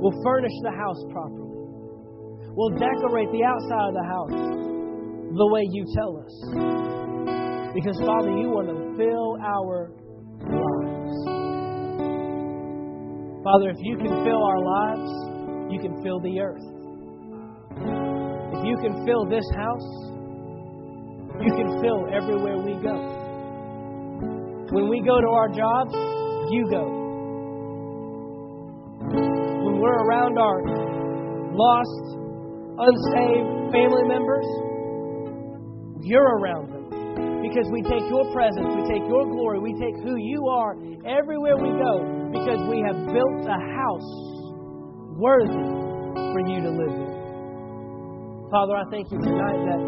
We'll 0.00 0.16
furnish 0.24 0.56
the 0.64 0.72
house 0.72 1.04
properly. 1.12 1.49
We'll 2.60 2.76
decorate 2.76 3.32
the 3.32 3.42
outside 3.42 3.88
of 3.88 3.94
the 3.96 4.04
house 4.04 4.36
the 5.32 5.46
way 5.48 5.64
you 5.72 5.86
tell 5.96 6.12
us. 6.20 6.28
Because, 7.72 7.96
Father, 8.04 8.36
you 8.36 8.52
want 8.52 8.68
to 8.68 8.76
fill 9.00 9.40
our 9.40 9.88
lives. 10.44 11.16
Father, 13.40 13.70
if 13.72 13.80
you 13.80 13.96
can 13.96 14.12
fill 14.28 14.44
our 14.44 14.60
lives, 14.60 15.08
you 15.72 15.80
can 15.80 16.02
fill 16.04 16.20
the 16.20 16.36
earth. 16.36 16.60
If 18.52 18.60
you 18.68 18.76
can 18.76 19.06
fill 19.08 19.24
this 19.24 19.48
house, 19.56 19.88
you 21.40 21.56
can 21.56 21.80
fill 21.80 22.12
everywhere 22.12 22.60
we 22.60 22.76
go. 22.76 22.92
When 24.68 24.90
we 24.90 25.00
go 25.00 25.18
to 25.18 25.28
our 25.32 25.48
jobs, 25.48 25.94
you 26.52 26.68
go. 26.68 26.84
When 29.64 29.80
we're 29.80 30.04
around 30.04 30.36
our 30.36 30.60
lost, 31.56 32.19
unsaved 32.80 33.72
family 33.72 34.04
members, 34.08 34.46
you're 36.00 36.40
around 36.40 36.72
them. 36.72 36.80
Because 37.44 37.68
we 37.72 37.82
take 37.82 38.04
your 38.08 38.24
presence, 38.32 38.68
we 38.76 38.84
take 38.88 39.04
your 39.08 39.24
glory, 39.28 39.60
we 39.60 39.72
take 39.76 39.96
who 40.04 40.16
you 40.16 40.48
are 40.48 40.76
everywhere 41.04 41.56
we 41.56 41.72
go 41.76 42.04
because 42.32 42.60
we 42.68 42.80
have 42.84 42.96
built 43.08 43.42
a 43.48 43.60
house 43.76 44.10
worthy 45.16 45.66
for 46.32 46.40
you 46.48 46.60
to 46.60 46.70
live 46.70 46.94
in. 46.94 47.10
Father, 48.50 48.76
I 48.76 48.84
thank 48.90 49.10
you 49.10 49.18
tonight 49.18 49.62
that 49.66 49.82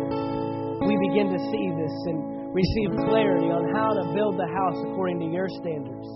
we 0.87 0.97
begin 1.09 1.31
to 1.33 1.41
see 1.51 1.67
this 1.77 1.97
and 2.11 2.55
receive 2.55 2.91
clarity 3.09 3.49
on 3.49 3.73
how 3.73 3.93
to 3.97 4.13
build 4.13 4.37
the 4.37 4.49
house 4.49 4.79
according 4.93 5.21
to 5.21 5.29
your 5.33 5.49
standards. 5.61 6.09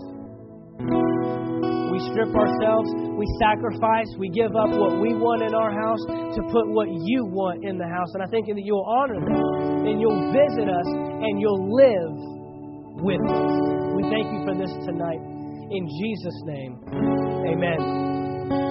We 1.90 1.98
strip 2.12 2.34
ourselves, 2.34 2.90
we 3.16 3.26
sacrifice, 3.40 4.06
we 4.18 4.28
give 4.28 4.52
up 4.54 4.68
what 4.68 5.00
we 5.00 5.16
want 5.16 5.42
in 5.42 5.54
our 5.54 5.72
house 5.72 6.00
to 6.36 6.40
put 6.52 6.68
what 6.68 6.88
you 6.88 7.24
want 7.24 7.64
in 7.64 7.78
the 7.78 7.88
house. 7.88 8.12
And 8.12 8.22
I 8.22 8.28
think 8.28 8.46
that 8.46 8.60
you'll 8.60 8.84
honor 8.84 9.20
that 9.20 9.88
and 9.88 10.00
you'll 10.00 10.32
visit 10.32 10.68
us 10.68 10.88
and 11.24 11.40
you'll 11.40 11.64
live 11.72 12.14
with 13.00 13.24
us. 13.24 13.52
We 13.96 14.02
thank 14.12 14.28
you 14.28 14.44
for 14.44 14.54
this 14.54 14.72
tonight. 14.84 15.20
In 15.72 15.88
Jesus' 15.88 16.40
name, 16.44 16.78
amen. 17.48 18.66